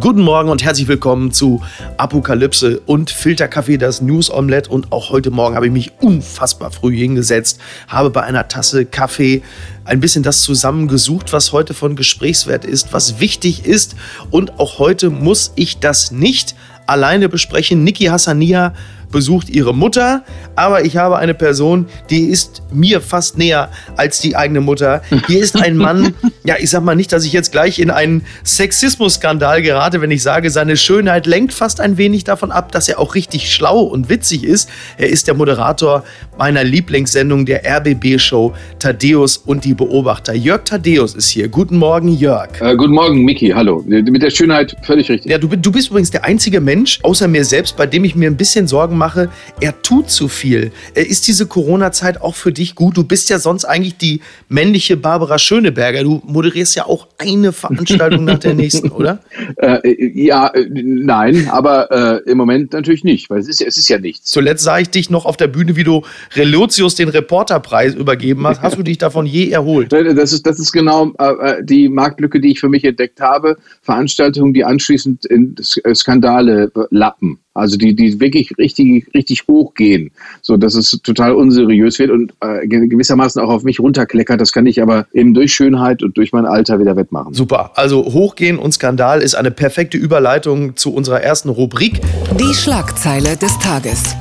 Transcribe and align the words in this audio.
guten 0.00 0.22
Morgen 0.22 0.48
und 0.48 0.64
herzlich 0.64 0.88
willkommen 0.88 1.30
zu 1.30 1.62
Apokalypse 1.98 2.80
und 2.86 3.10
Filterkaffee, 3.10 3.76
das 3.76 4.00
News 4.00 4.30
Omelette. 4.30 4.70
Und 4.70 4.92
auch 4.92 5.10
heute 5.10 5.30
Morgen 5.30 5.54
habe 5.54 5.66
ich 5.66 5.72
mich 5.72 5.92
unfassbar 6.00 6.70
früh 6.70 6.96
hingesetzt, 6.96 7.60
habe 7.88 8.10
bei 8.10 8.22
einer 8.22 8.48
Tasse 8.48 8.86
Kaffee 8.86 9.42
ein 9.84 10.00
bisschen 10.00 10.22
das 10.22 10.42
zusammengesucht, 10.42 11.32
was 11.32 11.52
heute 11.52 11.74
von 11.74 11.96
Gesprächswert 11.96 12.64
ist, 12.64 12.92
was 12.92 13.20
wichtig 13.20 13.66
ist. 13.66 13.94
Und 14.30 14.58
auch 14.58 14.78
heute 14.78 15.10
muss 15.10 15.52
ich 15.54 15.78
das 15.78 16.10
nicht 16.10 16.54
alleine 16.86 17.28
besprechen. 17.28 17.84
Niki 17.84 18.06
Hassania 18.06 18.74
besucht 19.14 19.48
ihre 19.48 19.72
Mutter, 19.72 20.24
aber 20.56 20.84
ich 20.84 20.96
habe 20.96 21.16
eine 21.16 21.34
Person, 21.34 21.86
die 22.10 22.24
ist 22.24 22.62
mir 22.72 23.00
fast 23.00 23.38
näher 23.38 23.70
als 23.96 24.20
die 24.20 24.36
eigene 24.36 24.60
Mutter. 24.60 25.02
Hier 25.28 25.40
ist 25.40 25.56
ein 25.56 25.76
Mann, 25.76 26.14
ja, 26.44 26.56
ich 26.58 26.70
sag 26.70 26.82
mal 26.82 26.96
nicht, 26.96 27.12
dass 27.12 27.24
ich 27.24 27.32
jetzt 27.32 27.52
gleich 27.52 27.78
in 27.78 27.90
einen 27.90 28.26
Sexismus-Skandal 28.44 29.62
gerate, 29.62 30.00
wenn 30.00 30.10
ich 30.10 30.22
sage, 30.22 30.50
seine 30.50 30.76
Schönheit 30.76 31.26
lenkt 31.26 31.52
fast 31.52 31.80
ein 31.80 31.96
wenig 31.96 32.24
davon 32.24 32.50
ab, 32.50 32.72
dass 32.72 32.88
er 32.88 32.98
auch 32.98 33.14
richtig 33.14 33.52
schlau 33.52 33.82
und 33.82 34.08
witzig 34.08 34.42
ist. 34.42 34.68
Er 34.98 35.08
ist 35.08 35.28
der 35.28 35.34
Moderator 35.34 36.02
meiner 36.36 36.64
Lieblingssendung 36.64 37.46
der 37.46 37.62
RBB-Show 37.64 38.52
Thaddeus 38.80 39.36
und 39.36 39.64
die 39.64 39.74
Beobachter. 39.74 40.34
Jörg 40.34 40.64
Thaddeus 40.64 41.14
ist 41.14 41.28
hier. 41.28 41.46
Guten 41.46 41.76
Morgen, 41.76 42.08
Jörg. 42.08 42.60
Äh, 42.60 42.74
guten 42.74 42.94
Morgen, 42.94 43.24
Miki. 43.24 43.50
Hallo. 43.50 43.84
Mit 43.86 44.22
der 44.22 44.30
Schönheit 44.30 44.76
völlig 44.82 45.08
richtig. 45.08 45.30
Ja, 45.30 45.38
du, 45.38 45.46
du 45.46 45.70
bist 45.70 45.90
übrigens 45.90 46.10
der 46.10 46.24
einzige 46.24 46.60
Mensch, 46.60 46.98
außer 47.04 47.28
mir 47.28 47.44
selbst, 47.44 47.76
bei 47.76 47.86
dem 47.86 48.02
ich 48.02 48.16
mir 48.16 48.28
ein 48.28 48.36
bisschen 48.36 48.66
Sorgen 48.66 48.98
mache, 48.98 49.03
mache, 49.04 49.28
er 49.60 49.82
tut 49.82 50.08
zu 50.10 50.28
viel. 50.28 50.72
Ist 50.94 51.28
diese 51.28 51.46
Corona-Zeit 51.46 52.22
auch 52.22 52.34
für 52.34 52.52
dich 52.52 52.74
gut? 52.74 52.96
Du 52.96 53.04
bist 53.04 53.28
ja 53.28 53.38
sonst 53.38 53.66
eigentlich 53.66 53.98
die 53.98 54.20
männliche 54.48 54.96
Barbara 54.96 55.38
Schöneberger. 55.38 56.02
Du 56.02 56.22
moderierst 56.24 56.74
ja 56.74 56.86
auch 56.86 57.08
eine 57.18 57.52
Veranstaltung 57.52 58.24
nach 58.24 58.38
der 58.38 58.54
nächsten, 58.54 58.90
oder? 58.90 59.18
Äh, 59.56 60.10
ja, 60.14 60.48
äh, 60.48 60.68
nein, 60.72 61.48
aber 61.50 62.22
äh, 62.24 62.30
im 62.30 62.38
Moment 62.38 62.72
natürlich 62.72 63.04
nicht, 63.04 63.30
weil 63.30 63.38
es 63.38 63.48
ist, 63.48 63.60
es 63.60 63.76
ist 63.76 63.88
ja 63.88 63.98
nichts. 63.98 64.30
Zuletzt 64.30 64.64
sah 64.64 64.78
ich 64.78 64.90
dich 64.90 65.10
noch 65.10 65.26
auf 65.26 65.36
der 65.36 65.48
Bühne, 65.48 65.76
wie 65.76 65.84
du 65.84 66.02
Relotius 66.34 66.94
den 66.94 67.08
Reporterpreis 67.08 67.94
übergeben 67.94 68.46
hast. 68.46 68.62
Hast 68.62 68.78
du 68.78 68.82
dich 68.82 68.98
davon 68.98 69.26
je 69.26 69.50
erholt? 69.50 69.92
Das 69.92 70.32
ist, 70.32 70.46
das 70.46 70.58
ist 70.58 70.72
genau 70.72 71.12
äh, 71.18 71.62
die 71.62 71.88
Marktlücke, 71.88 72.40
die 72.40 72.52
ich 72.52 72.60
für 72.60 72.68
mich 72.68 72.84
entdeckt 72.84 73.20
habe. 73.20 73.56
Veranstaltungen, 73.82 74.54
die 74.54 74.64
anschließend 74.64 75.24
in 75.26 75.54
Skandale 75.94 76.70
lappen. 76.90 77.43
Also 77.54 77.76
die, 77.76 77.94
die 77.94 78.18
wirklich 78.18 78.50
richtig, 78.58 79.06
richtig 79.14 79.46
hochgehen, 79.46 80.10
so 80.42 80.56
dass 80.56 80.74
es 80.74 80.90
total 81.02 81.34
unseriös 81.34 82.00
wird 82.00 82.10
und 82.10 82.32
äh, 82.40 82.66
gewissermaßen 82.66 83.40
auch 83.40 83.48
auf 83.48 83.62
mich 83.62 83.78
runterkleckert. 83.78 84.40
Das 84.40 84.52
kann 84.52 84.66
ich 84.66 84.82
aber 84.82 85.06
eben 85.12 85.34
durch 85.34 85.54
Schönheit 85.54 86.02
und 86.02 86.16
durch 86.16 86.32
mein 86.32 86.46
Alter 86.46 86.80
wieder 86.80 86.96
wettmachen. 86.96 87.32
Super. 87.32 87.70
Also 87.76 88.04
hochgehen 88.04 88.58
und 88.58 88.72
Skandal 88.72 89.22
ist 89.22 89.36
eine 89.36 89.52
perfekte 89.52 89.96
Überleitung 89.96 90.76
zu 90.76 90.92
unserer 90.92 91.22
ersten 91.22 91.48
Rubrik. 91.48 92.00
Die 92.40 92.54
Schlagzeile 92.54 93.36
des 93.36 93.56
Tages. 93.60 94.16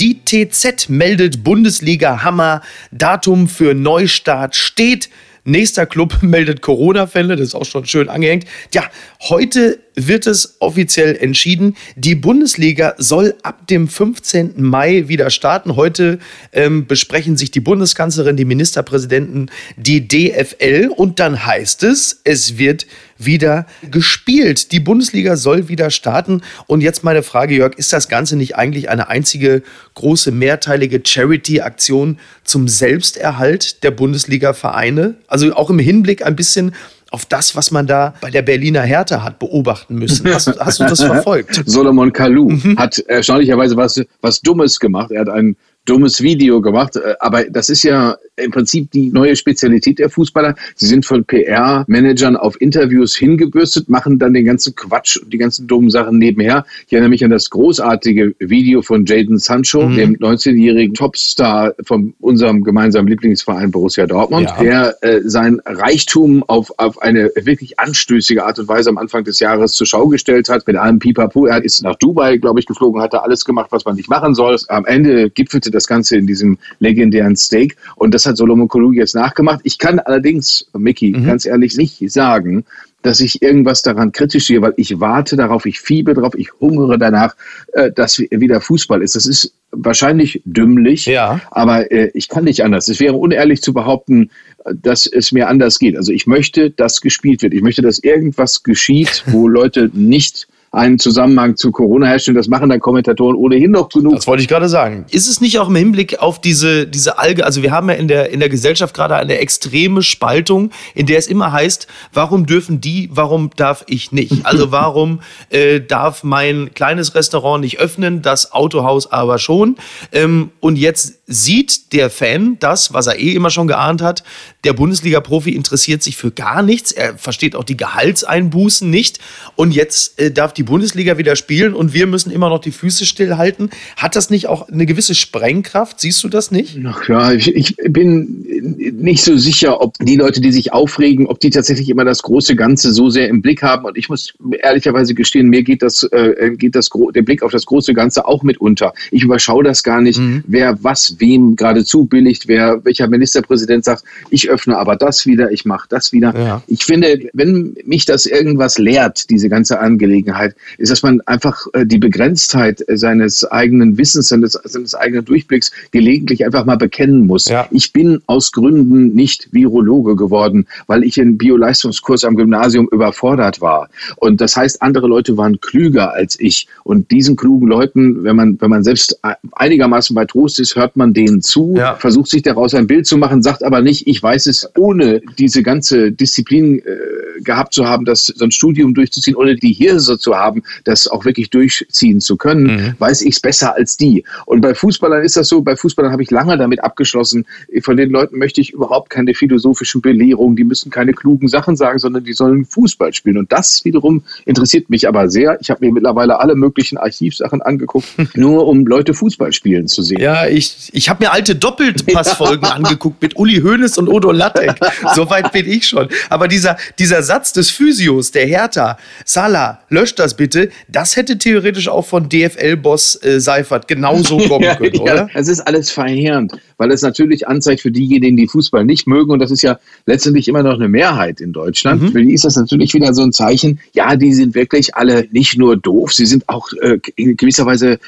Die 0.00 0.18
TZ 0.24 0.88
meldet 0.88 1.44
Bundesliga 1.44 2.24
Hammer. 2.24 2.62
Datum 2.90 3.46
für 3.46 3.74
Neustart 3.74 4.56
steht. 4.56 5.08
Nächster 5.44 5.86
Club 5.86 6.18
meldet 6.22 6.62
Corona-Fälle, 6.62 7.36
das 7.36 7.48
ist 7.48 7.54
auch 7.54 7.64
schon 7.64 7.86
schön 7.86 8.08
angehängt. 8.08 8.44
Ja, 8.72 8.84
heute 9.20 9.80
wird 9.94 10.26
es 10.26 10.56
offiziell 10.60 11.16
entschieden. 11.16 11.76
Die 11.96 12.14
Bundesliga 12.14 12.94
soll 12.98 13.34
ab 13.42 13.66
dem 13.66 13.88
15. 13.88 14.62
Mai 14.62 15.08
wieder 15.08 15.30
starten. 15.30 15.76
Heute 15.76 16.18
ähm, 16.52 16.86
besprechen 16.86 17.36
sich 17.36 17.50
die 17.50 17.60
Bundeskanzlerin, 17.60 18.36
die 18.36 18.44
Ministerpräsidenten, 18.44 19.50
die 19.76 20.06
DFL 20.06 20.90
und 20.94 21.20
dann 21.20 21.44
heißt 21.44 21.82
es, 21.82 22.20
es 22.24 22.58
wird 22.58 22.86
wieder 23.24 23.66
gespielt. 23.90 24.72
Die 24.72 24.80
Bundesliga 24.80 25.36
soll 25.36 25.68
wieder 25.68 25.90
starten. 25.90 26.42
Und 26.66 26.80
jetzt 26.80 27.04
meine 27.04 27.22
Frage, 27.22 27.54
Jörg, 27.54 27.74
ist 27.76 27.92
das 27.92 28.08
Ganze 28.08 28.36
nicht 28.36 28.56
eigentlich 28.56 28.88
eine 28.88 29.08
einzige 29.08 29.62
große 29.94 30.32
mehrteilige 30.32 31.02
Charity-Aktion 31.04 32.18
zum 32.44 32.68
Selbsterhalt 32.68 33.82
der 33.82 33.90
Bundesliga-Vereine? 33.90 35.14
Also 35.26 35.54
auch 35.54 35.70
im 35.70 35.78
Hinblick 35.78 36.24
ein 36.24 36.36
bisschen 36.36 36.72
auf 37.12 37.26
das, 37.26 37.54
was 37.54 37.70
man 37.70 37.86
da 37.86 38.14
bei 38.22 38.30
der 38.30 38.40
Berliner 38.40 38.82
Hertha 38.82 39.22
hat 39.22 39.38
beobachten 39.38 39.96
müssen. 39.96 40.32
Hast, 40.32 40.58
hast 40.58 40.80
du 40.80 40.84
das 40.84 41.00
verfolgt? 41.04 41.62
Solomon 41.66 42.12
Kalou 42.12 42.48
mhm. 42.48 42.78
hat 42.78 42.98
erstaunlicherweise 43.00 43.76
was, 43.76 44.00
was 44.22 44.40
Dummes 44.40 44.80
gemacht. 44.80 45.10
Er 45.10 45.20
hat 45.20 45.28
ein 45.28 45.56
dummes 45.84 46.22
Video 46.22 46.60
gemacht, 46.60 46.96
äh, 46.96 47.14
aber 47.20 47.44
das 47.44 47.68
ist 47.68 47.82
ja 47.82 48.16
im 48.36 48.50
Prinzip 48.50 48.90
die 48.92 49.10
neue 49.10 49.36
Spezialität 49.36 49.98
der 49.98 50.08
Fußballer. 50.08 50.54
Sie 50.76 50.86
sind 50.86 51.04
von 51.04 51.24
PR-Managern 51.24 52.36
auf 52.36 52.60
Interviews 52.60 53.14
hingebürstet, 53.14 53.88
machen 53.88 54.18
dann 54.18 54.32
den 54.32 54.44
ganzen 54.44 54.74
Quatsch 54.74 55.18
und 55.18 55.32
die 55.32 55.38
ganzen 55.38 55.66
dummen 55.66 55.90
Sachen 55.90 56.18
nebenher. 56.18 56.64
Ich 56.86 56.92
erinnere 56.92 57.10
mich 57.10 57.24
an 57.24 57.30
das 57.30 57.50
großartige 57.50 58.34
Video 58.38 58.80
von 58.80 59.04
Jaden 59.04 59.38
Sancho, 59.38 59.88
mhm. 59.88 59.96
dem 59.96 60.16
19-jährigen 60.16 60.94
Topstar 60.94 61.74
von 61.84 62.14
unserem 62.20 62.62
gemeinsamen 62.62 63.08
Lieblingsverein 63.08 63.70
Borussia 63.70 64.06
Dortmund, 64.06 64.48
ja. 64.58 64.62
der 64.62 64.96
äh, 65.02 65.20
sein 65.24 65.60
Reichtum 65.66 66.42
auf, 66.44 66.72
auf 66.78 67.02
eine 67.02 67.30
wirklich 67.34 67.78
anstößige 67.78 68.44
Art 68.44 68.58
und 68.58 68.68
Weise 68.68 68.88
am 68.88 68.98
Anfang 68.98 69.24
des 69.24 69.40
Jahres 69.40 69.72
zur 69.72 69.86
Schau 69.86 70.08
gestellt 70.08 70.48
hat. 70.48 70.66
Mit 70.66 70.76
allem 70.76 70.98
Pipapo. 71.00 71.46
Er 71.46 71.62
ist 71.62 71.82
nach 71.82 71.96
Dubai, 71.96 72.38
glaube 72.38 72.60
ich, 72.60 72.66
geflogen, 72.66 73.02
hat 73.02 73.12
da 73.12 73.18
alles 73.18 73.44
gemacht, 73.44 73.72
was 73.72 73.84
man 73.84 73.96
nicht 73.96 74.08
machen 74.08 74.34
soll. 74.34 74.56
Am 74.68 74.84
Ende 74.84 75.30
gipfelte 75.30 75.71
das 75.72 75.86
Ganze 75.86 76.16
in 76.16 76.26
diesem 76.26 76.58
legendären 76.78 77.36
Steak. 77.36 77.76
Und 77.96 78.14
das 78.14 78.26
hat 78.26 78.36
Solomon 78.36 78.68
Kalou 78.68 78.92
jetzt 78.92 79.14
nachgemacht. 79.14 79.60
Ich 79.64 79.78
kann 79.78 79.98
allerdings, 79.98 80.66
Mickey, 80.76 81.12
mhm. 81.12 81.26
ganz 81.26 81.46
ehrlich 81.46 81.76
nicht 81.76 81.98
sagen, 82.10 82.64
dass 83.02 83.20
ich 83.20 83.42
irgendwas 83.42 83.82
daran 83.82 84.12
kritisch 84.12 84.46
sehe, 84.46 84.62
weil 84.62 84.74
ich 84.76 85.00
warte 85.00 85.36
darauf, 85.36 85.66
ich 85.66 85.80
fiebe 85.80 86.14
darauf, 86.14 86.34
ich 86.36 86.52
hungere 86.60 86.98
danach, 86.98 87.34
äh, 87.72 87.90
dass 87.90 88.18
wieder 88.18 88.60
Fußball 88.60 89.02
ist. 89.02 89.16
Das 89.16 89.26
ist 89.26 89.54
wahrscheinlich 89.72 90.40
dümmlich, 90.44 91.06
ja. 91.06 91.40
aber 91.50 91.90
äh, 91.90 92.10
ich 92.14 92.28
kann 92.28 92.44
nicht 92.44 92.62
anders. 92.62 92.88
Es 92.88 93.00
wäre 93.00 93.14
unehrlich 93.14 93.62
zu 93.62 93.72
behaupten, 93.72 94.30
dass 94.72 95.06
es 95.06 95.32
mir 95.32 95.48
anders 95.48 95.78
geht. 95.78 95.96
Also 95.96 96.12
ich 96.12 96.26
möchte, 96.26 96.70
dass 96.70 97.00
gespielt 97.00 97.42
wird. 97.42 97.54
Ich 97.54 97.62
möchte, 97.62 97.82
dass 97.82 97.98
irgendwas 97.98 98.62
geschieht, 98.62 99.24
wo 99.26 99.48
Leute 99.48 99.90
nicht 99.92 100.46
einen 100.72 100.98
Zusammenhang 100.98 101.56
zu 101.56 101.70
Corona 101.70 102.06
herstellen. 102.06 102.34
Das 102.34 102.48
machen 102.48 102.70
dann 102.70 102.80
Kommentatoren 102.80 103.36
ohnehin 103.36 103.70
noch 103.70 103.90
genug. 103.90 104.14
Das 104.14 104.26
wollte 104.26 104.42
ich 104.42 104.48
gerade 104.48 104.70
sagen. 104.70 105.04
Ist 105.10 105.28
es 105.28 105.42
nicht 105.42 105.58
auch 105.58 105.68
im 105.68 105.76
Hinblick 105.76 106.18
auf 106.18 106.40
diese, 106.40 106.86
diese 106.86 107.18
Alge, 107.18 107.44
also 107.44 107.62
wir 107.62 107.72
haben 107.72 107.90
ja 107.90 107.94
in 107.94 108.08
der, 108.08 108.30
in 108.30 108.40
der 108.40 108.48
Gesellschaft 108.48 108.94
gerade 108.94 109.14
eine 109.16 109.36
extreme 109.36 110.02
Spaltung, 110.02 110.70
in 110.94 111.04
der 111.04 111.18
es 111.18 111.26
immer 111.26 111.52
heißt, 111.52 111.88
warum 112.14 112.46
dürfen 112.46 112.80
die, 112.80 113.10
warum 113.12 113.50
darf 113.54 113.84
ich 113.86 114.12
nicht? 114.12 114.46
Also 114.46 114.70
warum 114.72 115.20
äh, 115.50 115.80
darf 115.80 116.24
mein 116.24 116.72
kleines 116.72 117.14
Restaurant 117.14 117.62
nicht 117.62 117.78
öffnen, 117.78 118.22
das 118.22 118.52
Autohaus 118.52 119.12
aber 119.12 119.38
schon? 119.38 119.76
Ähm, 120.10 120.52
und 120.60 120.76
jetzt 120.76 121.18
sieht 121.26 121.92
der 121.92 122.08
Fan 122.08 122.56
das, 122.60 122.94
was 122.94 123.06
er 123.06 123.18
eh 123.18 123.34
immer 123.34 123.50
schon 123.50 123.68
geahnt 123.68 124.00
hat. 124.00 124.24
Der 124.64 124.72
Bundesliga-Profi 124.72 125.50
interessiert 125.50 126.02
sich 126.02 126.16
für 126.16 126.30
gar 126.30 126.62
nichts. 126.62 126.92
Er 126.92 127.18
versteht 127.18 127.56
auch 127.56 127.64
die 127.64 127.76
Gehaltseinbußen 127.76 128.88
nicht. 128.88 129.18
Und 129.54 129.72
jetzt 129.72 130.18
äh, 130.18 130.30
darf 130.30 130.52
die 130.52 130.61
die 130.62 130.70
Bundesliga 130.70 131.18
wieder 131.18 131.34
spielen 131.34 131.74
und 131.74 131.92
wir 131.92 132.06
müssen 132.06 132.30
immer 132.30 132.48
noch 132.48 132.60
die 132.60 132.70
Füße 132.70 133.04
stillhalten. 133.04 133.70
Hat 133.96 134.14
das 134.14 134.30
nicht 134.30 134.46
auch 134.46 134.68
eine 134.68 134.86
gewisse 134.86 135.14
Sprengkraft? 135.14 135.98
Siehst 136.00 136.22
du 136.22 136.28
das 136.28 136.52
nicht? 136.52 136.78
Ach 136.86 137.08
ja, 137.08 137.32
ich, 137.32 137.54
ich 137.54 137.76
bin 137.88 138.46
nicht 138.62 139.24
so 139.24 139.36
sicher, 139.36 139.80
ob 139.80 139.98
die 139.98 140.16
Leute, 140.16 140.40
die 140.40 140.52
sich 140.52 140.72
aufregen, 140.72 141.26
ob 141.26 141.40
die 141.40 141.50
tatsächlich 141.50 141.88
immer 141.88 142.04
das 142.04 142.22
große 142.22 142.54
Ganze 142.54 142.92
so 142.92 143.10
sehr 143.10 143.28
im 143.28 143.42
Blick 143.42 143.62
haben. 143.62 143.84
Und 143.84 143.98
ich 143.98 144.08
muss 144.08 144.34
ehrlicherweise 144.62 145.14
gestehen, 145.14 145.48
mir 145.48 145.64
geht 145.64 145.82
das, 145.82 146.04
äh, 146.04 146.52
geht 146.56 146.76
das 146.76 146.90
der 147.14 147.22
Blick 147.22 147.42
auf 147.42 147.50
das 147.50 147.66
große 147.66 147.92
Ganze 147.92 148.26
auch 148.26 148.44
mit 148.44 148.60
unter. 148.60 148.94
Ich 149.10 149.24
überschaue 149.24 149.64
das 149.64 149.82
gar 149.82 150.00
nicht, 150.00 150.20
mhm. 150.20 150.44
wer 150.46 150.82
was 150.84 151.16
wem 151.18 151.56
gerade 151.56 151.84
zubilligt, 151.84 152.46
wer 152.46 152.84
welcher 152.84 153.08
Ministerpräsident 153.08 153.84
sagt, 153.84 154.04
ich 154.30 154.48
öffne 154.48 154.78
aber 154.78 154.94
das 154.94 155.26
wieder, 155.26 155.50
ich 155.50 155.64
mache 155.64 155.88
das 155.88 156.12
wieder. 156.12 156.32
Ja. 156.36 156.62
Ich 156.68 156.84
finde, 156.84 157.28
wenn 157.32 157.76
mich 157.84 158.04
das 158.04 158.26
irgendwas 158.26 158.78
lehrt, 158.78 159.28
diese 159.28 159.48
ganze 159.48 159.80
Angelegenheit, 159.80 160.51
ist, 160.78 160.90
dass 160.90 161.02
man 161.02 161.20
einfach 161.22 161.66
äh, 161.72 161.86
die 161.86 161.98
Begrenztheit 161.98 162.84
seines 162.88 163.44
eigenen 163.50 163.98
Wissens, 163.98 164.28
seines, 164.28 164.52
seines 164.64 164.94
eigenen 164.94 165.24
Durchblicks 165.24 165.72
gelegentlich 165.90 166.44
einfach 166.44 166.64
mal 166.64 166.76
bekennen 166.76 167.26
muss. 167.26 167.46
Ja. 167.46 167.66
Ich 167.70 167.92
bin 167.92 168.20
aus 168.26 168.52
Gründen 168.52 169.14
nicht 169.14 169.48
Virologe 169.52 170.16
geworden, 170.16 170.66
weil 170.86 171.04
ich 171.04 171.18
in 171.18 171.38
Bioleistungskurs 171.38 172.24
am 172.24 172.36
Gymnasium 172.36 172.88
überfordert 172.90 173.60
war. 173.60 173.88
Und 174.16 174.40
das 174.40 174.56
heißt, 174.56 174.82
andere 174.82 175.06
Leute 175.06 175.36
waren 175.36 175.60
klüger 175.60 176.12
als 176.12 176.38
ich. 176.40 176.68
Und 176.84 177.10
diesen 177.10 177.36
klugen 177.36 177.68
Leuten, 177.68 178.24
wenn 178.24 178.36
man, 178.36 178.60
wenn 178.60 178.70
man 178.70 178.84
selbst 178.84 179.18
einigermaßen 179.52 180.14
bei 180.14 180.24
Trost 180.24 180.60
ist, 180.60 180.76
hört 180.76 180.96
man 180.96 181.12
denen 181.12 181.42
zu, 181.42 181.74
ja. 181.76 181.94
versucht 181.94 182.28
sich 182.28 182.42
daraus 182.42 182.74
ein 182.74 182.86
Bild 182.86 183.06
zu 183.06 183.16
machen, 183.16 183.42
sagt 183.42 183.62
aber 183.64 183.80
nicht, 183.80 184.06
ich 184.06 184.22
weiß 184.22 184.46
es 184.46 184.68
ohne 184.76 185.20
diese 185.38 185.62
ganze 185.62 186.12
Disziplin. 186.12 186.78
Äh, 186.80 187.22
gehabt 187.42 187.74
zu 187.74 187.86
haben, 187.86 188.04
das 188.04 188.26
so 188.26 188.44
ein 188.44 188.50
Studium 188.50 188.94
durchzuziehen 188.94 189.36
oder 189.36 189.54
die 189.54 189.72
Hirse 189.72 190.18
zu 190.18 190.36
haben, 190.36 190.41
das 190.84 191.06
auch 191.06 191.24
wirklich 191.24 191.50
durchziehen 191.50 192.20
zu 192.20 192.36
können, 192.36 192.64
mhm. 192.64 192.94
weiß 192.98 193.22
ich 193.22 193.34
es 193.34 193.40
besser 193.40 193.74
als 193.74 193.96
die. 193.96 194.24
Und 194.46 194.60
bei 194.60 194.74
Fußballern 194.74 195.22
ist 195.22 195.36
das 195.36 195.48
so, 195.48 195.62
bei 195.62 195.76
Fußballern 195.76 196.12
habe 196.12 196.22
ich 196.22 196.30
lange 196.30 196.56
damit 196.56 196.82
abgeschlossen, 196.82 197.46
von 197.82 197.96
den 197.96 198.10
Leuten 198.10 198.38
möchte 198.38 198.60
ich 198.60 198.72
überhaupt 198.72 199.10
keine 199.10 199.34
philosophischen 199.34 200.00
Belehrungen, 200.00 200.56
die 200.56 200.64
müssen 200.64 200.90
keine 200.90 201.12
klugen 201.12 201.48
Sachen 201.48 201.76
sagen, 201.76 201.98
sondern 201.98 202.24
die 202.24 202.32
sollen 202.32 202.64
Fußball 202.64 203.12
spielen. 203.12 203.38
Und 203.38 203.52
das 203.52 203.84
wiederum 203.84 204.22
interessiert 204.44 204.90
mich 204.90 205.08
aber 205.08 205.28
sehr. 205.28 205.58
Ich 205.60 205.70
habe 205.70 205.84
mir 205.84 205.92
mittlerweile 205.92 206.40
alle 206.40 206.54
möglichen 206.54 206.98
Archivsachen 206.98 207.62
angeguckt, 207.62 208.06
nur 208.36 208.66
um 208.66 208.86
Leute 208.86 209.14
Fußball 209.14 209.52
spielen 209.52 209.88
zu 209.88 210.02
sehen. 210.02 210.20
Ja, 210.20 210.46
ich, 210.46 210.90
ich 210.92 211.08
habe 211.08 211.24
mir 211.24 211.32
alte 211.32 211.54
Doppelpassfolgen 211.56 212.68
angeguckt 212.70 213.22
mit 213.22 213.36
Uli 213.36 213.60
Hoeneß 213.60 213.98
und 213.98 214.08
Odo 214.08 214.32
Lattek. 214.32 214.74
Soweit 215.14 215.52
bin 215.52 215.66
ich 215.66 215.86
schon. 215.86 216.08
Aber 216.30 216.48
dieser, 216.48 216.76
dieser 216.98 217.22
Satz 217.22 217.52
des 217.52 217.70
Physios, 217.70 218.30
der 218.30 218.46
Hertha, 218.46 218.98
Salah, 219.24 219.80
löscht 219.88 220.18
das 220.18 220.31
bitte, 220.34 220.70
das 220.88 221.16
hätte 221.16 221.38
theoretisch 221.38 221.88
auch 221.88 222.06
von 222.06 222.28
DFL-Boss 222.28 223.22
äh, 223.22 223.40
Seifert 223.40 223.88
genauso 223.88 224.38
kommen 224.48 224.64
ja, 224.64 224.76
können, 224.76 225.00
oder? 225.00 225.28
es 225.34 225.48
ist 225.48 225.60
alles 225.60 225.90
verheerend, 225.90 226.52
weil 226.76 226.90
es 226.90 227.02
natürlich 227.02 227.48
anzeigt 227.48 227.80
für 227.80 227.90
diejenigen, 227.90 228.36
die 228.36 228.48
Fußball 228.48 228.84
nicht 228.84 229.06
mögen, 229.06 229.30
und 229.30 229.38
das 229.38 229.50
ist 229.50 229.62
ja 229.62 229.78
letztendlich 230.06 230.48
immer 230.48 230.62
noch 230.62 230.74
eine 230.74 230.88
Mehrheit 230.88 231.40
in 231.40 231.52
Deutschland, 231.52 232.02
mhm. 232.02 232.12
für 232.12 232.22
die 232.22 232.34
ist 232.34 232.44
das 232.44 232.56
natürlich 232.56 232.94
wieder 232.94 233.14
so 233.14 233.22
ein 233.22 233.32
Zeichen, 233.32 233.80
ja, 233.92 234.16
die 234.16 234.32
sind 234.32 234.54
wirklich 234.54 234.94
alle 234.94 235.26
nicht 235.32 235.58
nur 235.58 235.76
doof, 235.76 236.12
sie 236.12 236.26
sind 236.26 236.48
auch 236.48 236.68
äh, 236.80 236.98
in 237.16 237.36
gewisser 237.36 237.66
Weise 237.66 237.98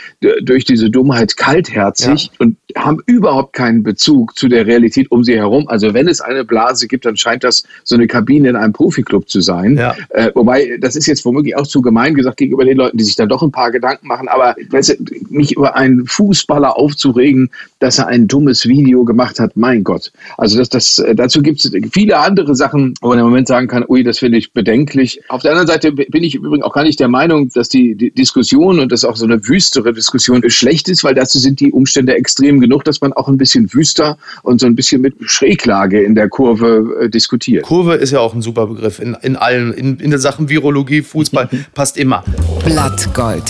durch 0.43 0.65
diese 0.65 0.91
Dummheit 0.91 1.37
kaltherzig 1.37 2.25
ja. 2.25 2.31
und 2.39 2.57
haben 2.77 3.01
überhaupt 3.07 3.53
keinen 3.53 3.83
Bezug 3.83 4.37
zu 4.37 4.49
der 4.49 4.67
Realität 4.67 5.11
um 5.11 5.25
sie 5.25 5.37
herum. 5.37 5.69
Also 5.69 5.95
wenn 5.95 6.09
es 6.09 6.21
eine 6.21 6.45
Blase 6.45 6.89
gibt, 6.89 7.05
dann 7.05 7.17
scheint 7.17 7.45
das 7.45 7.65
so 7.85 7.95
eine 7.95 8.07
Kabine 8.07 8.49
in 8.51 8.57
einem 8.57 8.73
Profiklub 8.73 9.29
zu 9.29 9.41
sein. 9.41 9.77
Ja. 9.77 9.95
Äh, 10.11 10.31
wobei, 10.35 10.79
das 10.81 10.97
ist 10.97 11.07
jetzt 11.07 11.25
womöglich 11.25 11.57
auch 11.57 11.67
zu 11.67 11.83
gemein 11.83 12.15
gesagt 12.15 12.37
gegenüber 12.37 12.65
den 12.65 12.77
Leuten, 12.77 12.97
die 12.97 13.05
sich 13.05 13.17
dann 13.17 13.29
doch 13.29 13.43
ein 13.43 13.53
paar 13.53 13.71
Gedanken 13.71 14.07
machen. 14.07 14.29
Aber 14.29 14.57
weißt 14.71 14.99
du, 15.01 15.15
mich 15.31 15.57
über 15.57 15.77
einen 15.77 16.07
Fußballer 16.07 16.77
aufzuregen, 16.77 17.51
dass 17.85 17.99
er 17.99 18.07
ein 18.07 18.27
dummes 18.27 18.67
Video 18.67 19.05
gemacht 19.05 19.39
hat, 19.39 19.59
mein 19.59 19.85
Gott. 19.85 20.11
Also 20.39 20.57
das, 20.57 20.71
das, 20.71 20.99
äh, 21.01 21.15
dazu 21.15 21.43
gibt 21.43 21.63
es 21.63 21.71
viele 21.93 22.17
andere 22.17 22.57
Sachen, 22.57 22.95
wo 23.03 23.09
man 23.09 23.19
im 23.19 23.27
Moment 23.27 23.47
sagen 23.47 23.69
kann, 23.69 23.85
ui, 23.87 24.03
das 24.03 24.21
finde 24.21 24.39
ich 24.39 24.55
bedenklich. 24.55 25.21
Auf 25.29 25.43
der 25.43 25.51
anderen 25.51 25.69
Seite 25.69 25.93
bin 25.93 26.25
ich 26.25 26.35
übrigens 26.35 26.65
auch 26.65 26.73
gar 26.73 26.85
nicht 26.85 26.99
der 26.99 27.09
Meinung, 27.09 27.51
dass 27.51 27.69
die, 27.69 27.95
die 27.95 28.11
Diskussion 28.11 28.81
und 28.81 28.91
das 28.91 29.05
auch 29.05 29.17
so 29.17 29.27
eine 29.27 29.47
wüstere 29.47 29.93
Diskussion 29.93 30.43
schlecht 30.49 30.89
ist, 30.89 31.05
weil 31.05 31.15
dazu 31.15 31.39
sind 31.39 31.61
die 31.61 31.73
Umstände 31.73 32.15
extrem 32.15 32.59
genug, 32.59 32.85
dass 32.85 33.03
man 33.03 33.13
auch 33.13 33.29
ein 33.29 33.37
bisschen 33.37 33.75
wüster 33.75 34.17
und 34.43 34.61
so 34.61 34.67
ein 34.67 34.75
bisschen 34.75 35.03
mit 35.03 35.17
Schräglage 35.21 36.03
in 36.03 36.15
der 36.15 36.31
Kurve 36.31 37.03
äh, 37.03 37.11
diskutiert. 37.11 37.65
Kurve 37.65 37.97
ist 37.97 38.13
ja 38.13 38.21
auch 38.21 38.35
ein 38.35 38.41
super 38.41 38.67
Begriff 38.67 38.99
in, 38.99 39.15
in 39.21 39.37
allen, 39.37 39.75
in, 39.75 39.99
in 39.99 40.09
der 40.09 40.21
Sachen 40.21 40.49
Virologie, 40.49 41.03
Fußball, 41.03 41.51
passt 41.75 41.99
immer. 41.99 42.25
Blattgold. 42.65 43.45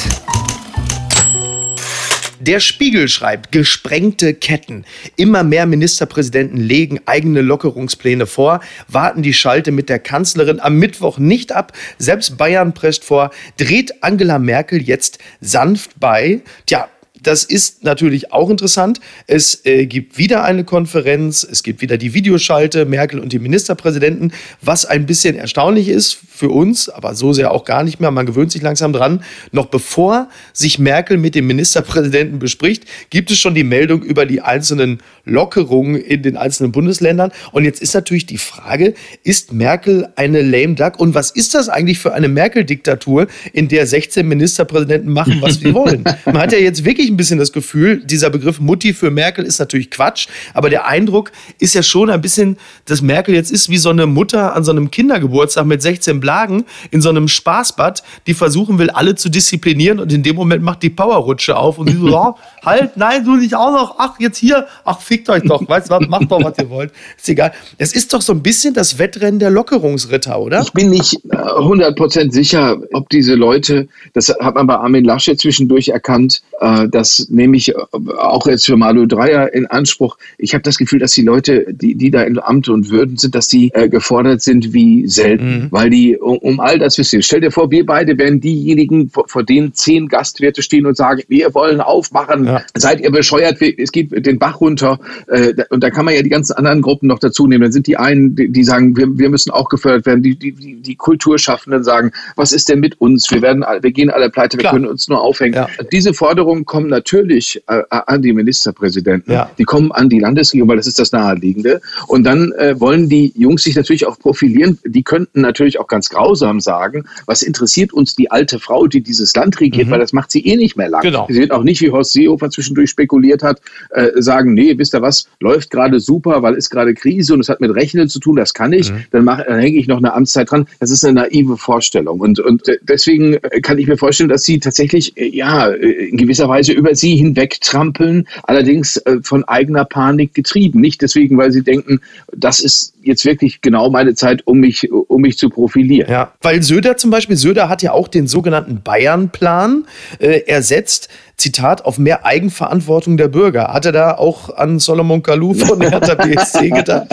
Der 2.47 2.61
Spiegel 2.61 3.09
schreibt, 3.09 3.53
gesprengte 3.53 4.35
Ketten. 4.35 4.85
Immer 5.17 5.45
mehr 5.45 5.65
Ministerpräsidenten 5.65 6.59
legen 6.59 7.01
eigene 7.07 7.41
Lockerungspläne 7.41 8.27
vor, 8.27 8.61
warten 8.87 9.23
die 9.23 9.33
Schalte 9.33 9.73
mit 9.73 9.89
der 9.89 9.99
Kanzlerin 9.99 10.61
am 10.61 10.79
Mittwoch 10.79 11.17
nicht 11.17 11.53
ab. 11.53 11.73
Selbst 11.97 12.37
Bayern 12.37 12.75
prescht 12.75 13.03
vor, 13.03 13.31
dreht 13.57 14.03
Angela 14.03 14.39
Merkel 14.39 14.83
jetzt 14.83 15.21
sanft 15.41 15.99
bei. 15.99 16.43
Tja, 16.67 16.91
das 17.27 17.45
ist 17.45 17.85
natürlich 17.85 18.33
auch 18.33 18.51
interessant. 18.51 19.01
Es 19.27 19.65
äh, 19.65 19.87
gibt 19.87 20.19
wieder 20.19 20.45
eine 20.45 20.65
Konferenz, 20.65 21.47
es 21.49 21.63
gibt 21.63 21.81
wieder 21.81 21.97
die 21.97 22.15
Videoschalte, 22.15 22.85
Merkel 22.85 23.19
und 23.19 23.33
die 23.33 23.39
Ministerpräsidenten, 23.39 24.33
was 24.61 24.85
ein 24.85 25.07
bisschen 25.07 25.37
erstaunlich 25.37 25.89
ist 25.89 26.19
für 26.29 26.51
uns, 26.51 26.89
aber 26.89 27.15
so 27.15 27.33
sehr 27.33 27.51
auch 27.53 27.65
gar 27.65 27.83
nicht 27.83 28.01
mehr. 28.01 28.11
Man 28.11 28.27
gewöhnt 28.27 28.53
sich 28.53 28.63
langsam 28.63 28.93
dran. 28.93 29.25
Noch 29.53 29.67
bevor 29.67 30.29
sich 30.53 30.79
Merkel 30.79 31.17
mit 31.17 31.35
dem 31.35 31.47
Ministerpräsidenten 31.47 32.39
bespricht, 32.39 32.85
gibt 33.11 33.31
es 33.31 33.39
schon 33.39 33.55
die 33.55 33.65
Meldung 33.65 34.03
über 34.03 34.27
die 34.27 34.41
einzelnen 34.41 34.99
Lockerungen 35.25 35.97
in 35.97 36.23
den 36.23 36.37
einzelnen 36.37 36.73
Bundesländern. 36.73 37.33
Und 37.53 37.65
jetzt 37.65 37.81
ist 37.81 37.95
natürlich 37.95 38.27
die 38.27 38.39
Frage, 38.39 38.95
ist 39.23 39.53
Merkel 39.53 40.09
eine 40.17 40.43
lame 40.43 40.75
duck? 40.75 41.01
Und 41.01 41.15
was 41.15 41.31
ist 41.31 41.55
das 41.55 41.69
eigentlich 41.69 41.99
für 41.99 42.13
eine 42.13 42.29
Merkel-Diktatur, 42.29 43.27
in 43.53 43.69
der 43.69 43.87
16 43.87 44.27
Ministerpräsidenten 44.27 45.13
machen, 45.13 45.39
was 45.41 45.61
sie 45.61 45.73
wollen? 45.75 46.05
Man 46.27 46.39
hat 46.39 46.53
ja 46.53 46.59
jetzt 46.59 46.85
wirklich 46.85 47.14
ein 47.15 47.17
bisschen 47.17 47.39
das 47.39 47.53
Gefühl, 47.53 48.05
dieser 48.05 48.31
Begriff 48.31 48.61
Mutti 48.61 48.93
für 48.93 49.11
Merkel 49.11 49.45
ist 49.45 49.59
natürlich 49.59 49.91
Quatsch, 49.91 50.29
aber 50.53 50.69
der 50.69 50.87
Eindruck 50.87 51.33
ist 51.59 51.75
ja 51.75 51.83
schon 51.83 52.11
ein 52.11 52.21
bisschen, 52.21 52.59
dass 52.85 53.01
Merkel 53.03 53.35
jetzt 53.35 53.51
ist 53.51 53.69
wie 53.69 53.79
so 53.79 53.91
eine 53.91 54.07
Mutter 54.07 54.55
an 54.55 54.65
so 54.65 54.73
einem 54.73 54.91
Kindergeburtstag 54.91 55.67
mit 55.67 55.81
16 55.81 56.21
Blagen 56.21 56.65
in 56.91 57.01
so 57.01 57.09
einem 57.09 57.29
Spaßbad, 57.29 58.03
die 58.27 58.35
versuchen 58.35 58.79
will, 58.79 58.91
alle 58.91 59.15
zu 59.15 59.29
disziplinieren 59.29 60.01
und 60.01 60.13
in 60.13 60.23
dem 60.23 60.37
Moment 60.37 60.63
macht 60.63 60.83
die 60.83 60.91
Powerrutsche 60.91 61.57
auf 61.57 61.79
und 61.79 61.89
sie 61.89 61.97
so, 61.97 62.19
oh, 62.19 62.35
halt, 62.65 62.97
nein, 62.97 63.25
du 63.25 63.37
nicht 63.37 63.55
auch 63.55 63.73
noch, 63.73 63.97
ach, 63.99 64.19
jetzt 64.19 64.39
hier, 64.39 64.67
ach, 64.85 65.01
fickt 65.01 65.29
euch 65.29 65.43
doch, 65.43 65.67
weißt 65.69 65.91
du 65.91 65.95
was, 65.95 66.09
macht 66.09 66.31
doch, 66.31 66.43
was 66.43 66.59
ihr 66.59 66.71
wollt, 66.71 66.93
ist 67.17 67.29
egal. 67.29 67.53
Es 67.79 67.95
ist 67.95 68.13
doch 68.13 68.23
so 68.23 68.33
ein 68.33 68.43
bisschen 68.43 68.75
das 68.75 68.99
Wettrennen 68.99 69.39
der 69.39 69.51
Lockerungsritter, 69.51 70.39
oder? 70.41 70.63
Ich 70.63 70.73
bin 70.73 70.91
nicht 70.91 71.21
100% 71.31 72.19
äh, 72.19 72.31
sicher, 72.31 72.79
ob 72.93 73.09
diese 73.09 73.35
Leute, 73.35 73.89
das 74.13 74.29
hat 74.41 74.55
man 74.55 74.67
bei 74.67 74.77
Armin 74.77 75.05
Laschet 75.05 75.39
zwischendurch 75.39 75.89
erkannt, 75.89 76.43
äh, 76.61 76.89
das 76.89 77.29
nehme 77.31 77.57
ich 77.57 77.75
auch 77.77 78.47
jetzt 78.47 78.67
für 78.67 78.77
Malu 78.77 79.07
Dreier 79.07 79.53
in 79.53 79.67
Anspruch. 79.67 80.17
Ich 80.39 80.55
habe 80.55 80.63
das 80.63 80.79
Gefühl, 80.79 80.99
dass 80.99 81.13
die 81.13 81.23
Leute, 81.23 81.67
die, 81.71 81.95
die 81.95 82.11
da 82.11 82.23
in 82.23 82.39
Amt 82.39 82.69
und 82.69 82.91
Würden 82.91 83.17
sind, 83.17 83.35
dass 83.35 83.49
die 83.49 83.71
äh, 83.75 83.89
gefordert 83.89 84.43
sind 84.43 84.73
wie 84.73 85.07
selten, 85.07 85.65
mhm. 85.65 85.69
weil 85.71 85.91
die 85.91 86.17
um, 86.17 86.61
all 86.61 86.79
das 86.79 86.99
wissen. 86.99 87.23
Stell 87.23 87.41
dir 87.41 87.51
vor, 87.51 87.71
wir 87.71 87.85
beide 87.85 88.17
wären 88.19 88.41
diejenigen, 88.41 89.11
vor, 89.11 89.29
vor 89.29 89.43
denen 89.43 89.75
zehn 89.75 90.09
Gastwirte 90.09 90.63
stehen 90.63 90.87
und 90.87 90.97
sagen, 90.97 91.23
wir 91.29 91.55
wollen 91.55 91.81
aufmachen, 91.81 92.45
ja. 92.45 92.54
Seid 92.75 93.01
ihr 93.01 93.11
bescheuert, 93.11 93.61
es 93.61 93.93
geht 93.93 94.27
den 94.27 94.39
Bach 94.39 94.61
runter. 94.61 94.99
Äh, 95.29 95.55
und 95.71 95.83
da 95.83 95.91
kann 95.91 96.05
man 96.05 96.15
ja 96.15 96.23
die 96.23 96.29
ganzen 96.29 96.55
anderen 96.55 96.83
Gruppen 96.83 97.09
noch 97.09 97.19
dazu 97.19 97.47
nehmen. 97.47 97.63
Dann 97.63 97.73
sind 97.73 97.87
die 97.87 97.97
einen, 97.97 98.35
die, 98.37 98.51
die 98.51 98.65
sagen, 98.65 98.97
wir, 98.97 99.07
wir 99.19 99.31
müssen 99.31 99.51
auch 99.51 99.69
gefördert 99.69 100.07
werden. 100.07 100.23
Die, 100.23 100.37
die, 100.37 100.53
die 100.53 100.97
Kulturschaffenden 100.97 101.85
sagen, 101.85 102.13
was 102.37 102.53
ist 102.53 102.69
denn 102.69 102.81
mit 102.81 103.01
uns? 103.01 103.31
Wir, 103.31 103.43
werden, 103.43 103.65
wir 103.81 103.93
gehen 103.93 104.11
alle 104.11 104.31
pleite, 104.31 104.57
wir 104.57 104.61
Klar. 104.61 104.75
können 104.75 104.87
uns 104.87 105.09
nur 105.09 105.21
aufhängen. 105.21 105.55
Ja. 105.55 105.69
Diese 105.93 106.15
Forderungen 106.15 106.65
kommen 106.65 106.89
natürlich 106.89 107.63
äh, 107.69 107.83
an 107.91 108.23
die 108.23 108.33
Ministerpräsidenten. 108.33 109.33
Ja. 109.33 109.51
Die 109.59 109.65
kommen 109.65 109.93
an 109.93 110.09
die 110.09 110.21
Landesregierung, 110.21 110.69
weil 110.69 110.77
das 110.77 110.87
ist 110.87 110.99
das 110.99 111.13
Naheliegende. 111.13 111.81
Und 112.07 112.25
dann 112.25 112.53
äh, 112.53 112.79
wollen 112.81 113.09
die 113.09 113.33
Jungs 113.37 113.65
sich 113.65 113.77
natürlich 113.77 114.07
auch 114.07 114.19
profilieren. 114.19 114.79
Die 114.85 115.03
könnten 115.03 115.41
natürlich 115.41 115.81
auch 115.81 115.87
ganz 115.87 116.09
grausam 116.09 116.61
sagen, 116.61 117.05
was 117.27 117.43
interessiert 117.43 117.93
uns 117.93 118.15
die 118.15 118.31
alte 118.31 118.59
Frau, 118.59 118.87
die 118.87 119.01
dieses 119.01 119.35
Land 119.35 119.61
regiert, 119.61 119.89
mhm. 119.89 119.93
weil 119.93 120.01
das 120.01 120.13
macht 120.13 120.31
sie 120.31 120.41
eh 120.47 120.57
nicht 120.57 120.77
mehr 120.77 120.89
lang. 120.89 121.03
Genau. 121.03 121.27
Sie 121.29 121.41
wird 121.41 121.51
auch 121.51 121.63
nicht, 121.63 121.81
wie 121.81 121.91
Horst 121.91 122.13
Seehofer 122.13 122.44
zwischendurch 122.51 122.91
spekuliert 122.91 123.43
hat, 123.43 123.61
äh, 123.91 124.11
sagen, 124.17 124.55
nee, 124.55 124.77
wisst 124.79 124.95
ihr 124.95 125.03
was, 125.03 125.29
läuft 125.41 125.71
gerade 125.71 126.01
super, 126.01 126.43
weil 126.43 126.55
ist 126.55 126.71
gerade 126.71 126.95
Krise 126.95 127.35
und 127.35 127.41
es 127.41 127.49
hat 127.49 127.61
mit 127.61 127.75
Rechnen 127.75 128.09
zu 128.09 128.21
tun, 128.21 128.37
das 128.37 128.55
kann 128.55 128.73
ich. 128.73 128.91
Mhm. 128.91 129.05
Dann, 129.11 129.25
mach, 129.25 129.45
dann 129.45 129.59
hänge 129.59 129.79
ich 129.79 129.87
noch 129.87 129.99
eine 129.99 130.13
Amtszeit 130.15 130.51
dran. 130.51 130.67
Das 130.81 130.91
ist 130.91 131.05
eine 131.05 131.15
naive 131.15 131.57
Vorstellung. 131.57 132.21
Und, 132.21 132.41
und 132.41 132.63
deswegen 132.83 133.39
kann 133.63 133.79
ich 133.79 133.87
mir 133.87 133.97
vorstellen, 133.97 134.29
dass 134.29 134.43
sie 134.43 134.59
tatsächlich 134.59 135.17
äh, 135.17 135.29
ja 135.29 135.69
in 135.69 136.17
gewisser 136.17 136.49
Weise 136.49 136.73
über 136.73 136.95
sie 136.95 137.17
hinwegtrampeln, 137.17 138.27
allerdings 138.45 138.97
äh, 138.99 139.19
von 139.23 139.45
eigener 139.45 139.85
Panik 139.85 140.35
getrieben. 140.35 140.81
Nicht 140.81 141.03
deswegen, 141.03 141.37
weil 141.37 141.53
sie 141.53 141.63
denken, 141.63 142.01
das 142.37 142.61
ist 142.61 142.95
jetzt 143.03 143.25
wirklich 143.25 143.61
genau 143.61 143.91
meine 143.91 144.15
Zeit, 144.15 144.47
um 144.47 144.59
mich, 144.59 144.91
um 144.91 145.21
mich 145.21 145.39
zu 145.39 145.51
profilieren. 145.51 146.11
Ja, 146.11 146.33
weil 146.43 146.63
Söder 146.63 146.97
zum 146.97 147.11
Beispiel, 147.11 147.37
Söder 147.37 147.69
hat 147.69 147.83
ja 147.83 147.93
auch 147.93 148.09
den 148.09 148.27
sogenannten 148.27 148.81
Bayern-Plan 148.83 149.85
äh, 150.19 150.41
ersetzt. 150.47 151.09
Zitat, 151.37 151.85
auf 151.85 151.99
mehr 151.99 152.25
Eigenverantwortung 152.25 153.17
der 153.17 153.29
Bürger. 153.29 153.73
Hat 153.73 153.87
er 153.87 153.93
da 153.93 154.13
auch 154.13 154.51
an 154.57 154.79
Solomon 154.79 155.23
Kalou 155.23 155.55
von 155.55 155.81
Hertha 155.89 156.15
BSC 156.15 156.71
gedacht? 156.71 157.09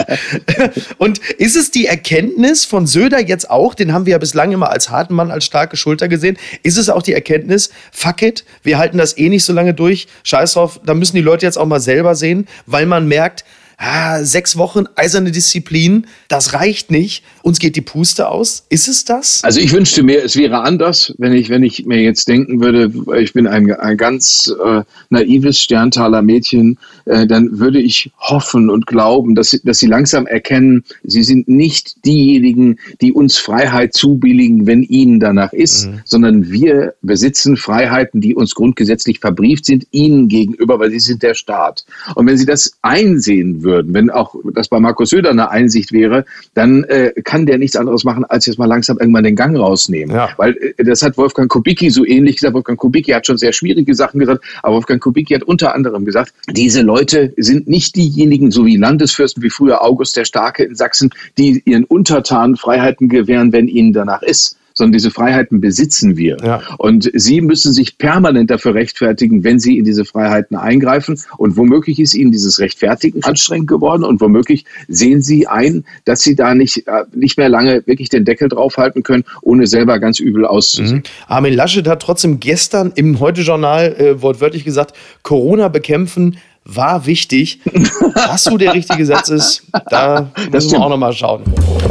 Und 0.98 1.18
ist 1.38 1.56
es 1.56 1.70
die 1.70 1.86
Erkenntnis 1.86 2.64
von 2.64 2.86
Söder 2.86 3.20
jetzt 3.20 3.50
auch, 3.50 3.74
den 3.74 3.92
haben 3.92 4.06
wir 4.06 4.12
ja 4.12 4.18
bislang 4.18 4.52
immer 4.52 4.70
als 4.70 4.90
harten 4.90 5.14
Mann, 5.14 5.30
als 5.30 5.44
starke 5.44 5.76
Schulter 5.76 6.08
gesehen, 6.08 6.38
ist 6.62 6.78
es 6.78 6.88
auch 6.88 7.02
die 7.02 7.12
Erkenntnis, 7.12 7.70
fuck 7.90 8.22
it, 8.22 8.44
wir 8.62 8.78
halten 8.78 8.98
das 8.98 9.18
eh 9.18 9.28
nicht 9.28 9.44
so 9.44 9.52
lange 9.52 9.74
durch, 9.74 10.06
scheiß 10.22 10.54
drauf, 10.54 10.80
da 10.84 10.94
müssen 10.94 11.16
die 11.16 11.22
Leute 11.22 11.44
jetzt 11.44 11.58
auch 11.58 11.66
mal 11.66 11.80
selber 11.80 12.14
sehen, 12.14 12.46
weil 12.66 12.86
man 12.86 13.08
merkt, 13.08 13.44
ah, 13.82 14.22
sechs 14.22 14.56
Wochen 14.56 14.84
eiserne 14.94 15.32
Disziplin, 15.32 16.06
das 16.28 16.54
reicht 16.54 16.90
nicht. 16.90 17.24
Uns 17.42 17.58
geht 17.58 17.76
die 17.76 17.80
Puste 17.80 18.28
aus. 18.28 18.64
Ist 18.68 18.88
es 18.88 19.04
das? 19.04 19.42
Also 19.42 19.60
ich 19.60 19.72
wünschte 19.72 20.02
mir, 20.02 20.24
es 20.24 20.36
wäre 20.36 20.62
anders, 20.62 21.14
wenn 21.18 21.32
ich, 21.32 21.48
wenn 21.48 21.62
ich 21.62 21.86
mir 21.86 22.00
jetzt 22.00 22.28
denken 22.28 22.60
würde, 22.60 22.92
ich 23.20 23.32
bin 23.32 23.46
ein, 23.46 23.72
ein 23.72 23.96
ganz 23.96 24.52
äh, 24.64 24.82
naives 25.10 25.58
Sterntaler 25.58 26.22
Mädchen, 26.22 26.78
äh, 27.06 27.26
dann 27.26 27.58
würde 27.58 27.80
ich 27.80 28.12
hoffen 28.18 28.70
und 28.70 28.86
glauben, 28.86 29.34
dass, 29.34 29.58
dass 29.64 29.78
sie 29.78 29.86
langsam 29.86 30.26
erkennen, 30.26 30.84
sie 31.02 31.22
sind 31.22 31.48
nicht 31.48 32.04
diejenigen, 32.04 32.78
die 33.00 33.12
uns 33.12 33.36
Freiheit 33.36 33.94
zubilligen, 33.94 34.66
wenn 34.66 34.82
ihnen 34.82 35.18
danach 35.18 35.52
ist, 35.52 35.86
mhm. 35.88 36.00
sondern 36.04 36.50
wir 36.50 36.94
besitzen 37.02 37.56
Freiheiten, 37.56 38.20
die 38.20 38.34
uns 38.34 38.54
grundgesetzlich 38.54 39.18
verbrieft 39.18 39.64
sind, 39.64 39.86
ihnen 39.90 40.28
gegenüber, 40.28 40.78
weil 40.78 40.90
sie 40.90 41.00
sind 41.00 41.22
der 41.22 41.34
Staat. 41.34 41.84
Und 42.14 42.26
wenn 42.26 42.36
sie 42.36 42.46
das 42.46 42.72
einsehen 42.82 43.62
würden, 43.62 43.94
wenn 43.94 44.10
auch 44.10 44.34
das 44.54 44.68
bei 44.68 44.78
Markus 44.78 45.10
Söder 45.10 45.30
eine 45.30 45.50
Einsicht 45.50 45.92
wäre, 45.92 46.24
dann 46.54 46.84
äh, 46.84 47.12
kann 47.32 47.46
der 47.46 47.56
nichts 47.56 47.76
anderes 47.76 48.04
machen, 48.04 48.26
als 48.26 48.44
jetzt 48.44 48.58
mal 48.58 48.66
langsam 48.66 48.98
irgendwann 48.98 49.24
den 49.24 49.36
Gang 49.36 49.56
rausnehmen. 49.56 50.14
Ja. 50.14 50.28
Weil 50.36 50.54
äh, 50.76 50.84
das 50.84 51.00
hat 51.00 51.16
Wolfgang 51.16 51.50
Kubicki 51.50 51.88
so 51.88 52.04
ähnlich 52.04 52.36
gesagt. 52.36 52.52
Wolfgang 52.52 52.78
Kubicki 52.78 53.12
hat 53.12 53.26
schon 53.26 53.38
sehr 53.38 53.54
schwierige 53.54 53.94
Sachen 53.94 54.20
gesagt, 54.20 54.44
aber 54.62 54.74
Wolfgang 54.74 55.02
Kubicki 55.02 55.32
hat 55.32 55.42
unter 55.42 55.74
anderem 55.74 56.04
gesagt, 56.04 56.34
diese 56.50 56.82
Leute 56.82 57.32
sind 57.38 57.68
nicht 57.68 57.96
diejenigen, 57.96 58.50
so 58.50 58.66
wie 58.66 58.76
Landesfürsten, 58.76 59.42
wie 59.42 59.48
früher 59.48 59.82
August 59.82 60.14
der 60.18 60.26
Starke 60.26 60.64
in 60.64 60.74
Sachsen, 60.74 61.08
die 61.38 61.62
ihren 61.64 61.84
Untertanen 61.84 62.56
Freiheiten 62.56 63.08
gewähren, 63.08 63.50
wenn 63.50 63.66
ihnen 63.66 63.94
danach 63.94 64.20
ist 64.20 64.58
sondern 64.74 64.92
diese 64.92 65.10
Freiheiten 65.10 65.60
besitzen 65.60 66.16
wir. 66.16 66.36
Ja. 66.42 66.62
Und 66.78 67.10
Sie 67.14 67.40
müssen 67.40 67.72
sich 67.72 67.98
permanent 67.98 68.50
dafür 68.50 68.74
rechtfertigen, 68.74 69.44
wenn 69.44 69.58
Sie 69.58 69.78
in 69.78 69.84
diese 69.84 70.04
Freiheiten 70.04 70.56
eingreifen. 70.56 71.20
Und 71.36 71.56
womöglich 71.56 71.98
ist 71.98 72.14
Ihnen 72.14 72.32
dieses 72.32 72.58
Rechtfertigen 72.58 73.22
anstrengend 73.24 73.68
geworden 73.68 74.04
und 74.04 74.20
womöglich 74.20 74.64
sehen 74.88 75.22
Sie 75.22 75.46
ein, 75.46 75.84
dass 76.04 76.20
Sie 76.20 76.34
da 76.34 76.54
nicht, 76.54 76.86
äh, 76.86 77.04
nicht 77.14 77.38
mehr 77.38 77.48
lange 77.48 77.86
wirklich 77.86 78.08
den 78.08 78.24
Deckel 78.24 78.48
draufhalten 78.48 79.02
können, 79.02 79.24
ohne 79.42 79.66
selber 79.66 79.98
ganz 79.98 80.20
übel 80.20 80.46
auszusehen. 80.46 80.98
Mhm. 80.98 81.02
Armin 81.28 81.54
Laschet 81.54 81.86
hat 81.86 82.02
trotzdem 82.02 82.40
gestern 82.40 82.92
im 82.94 83.20
Heute-Journal 83.20 83.94
äh, 83.98 84.22
wortwörtlich 84.22 84.64
gesagt, 84.64 84.94
Corona 85.22 85.68
bekämpfen 85.68 86.36
war 86.64 87.06
wichtig. 87.06 87.60
Was 88.14 88.44
so 88.44 88.56
der 88.56 88.74
richtige 88.74 89.04
Satz 89.04 89.28
ist, 89.28 89.64
da 89.90 90.30
müssen 90.50 90.72
wir 90.72 90.80
auch 90.80 90.90
nochmal 90.90 91.12
schauen. 91.12 91.42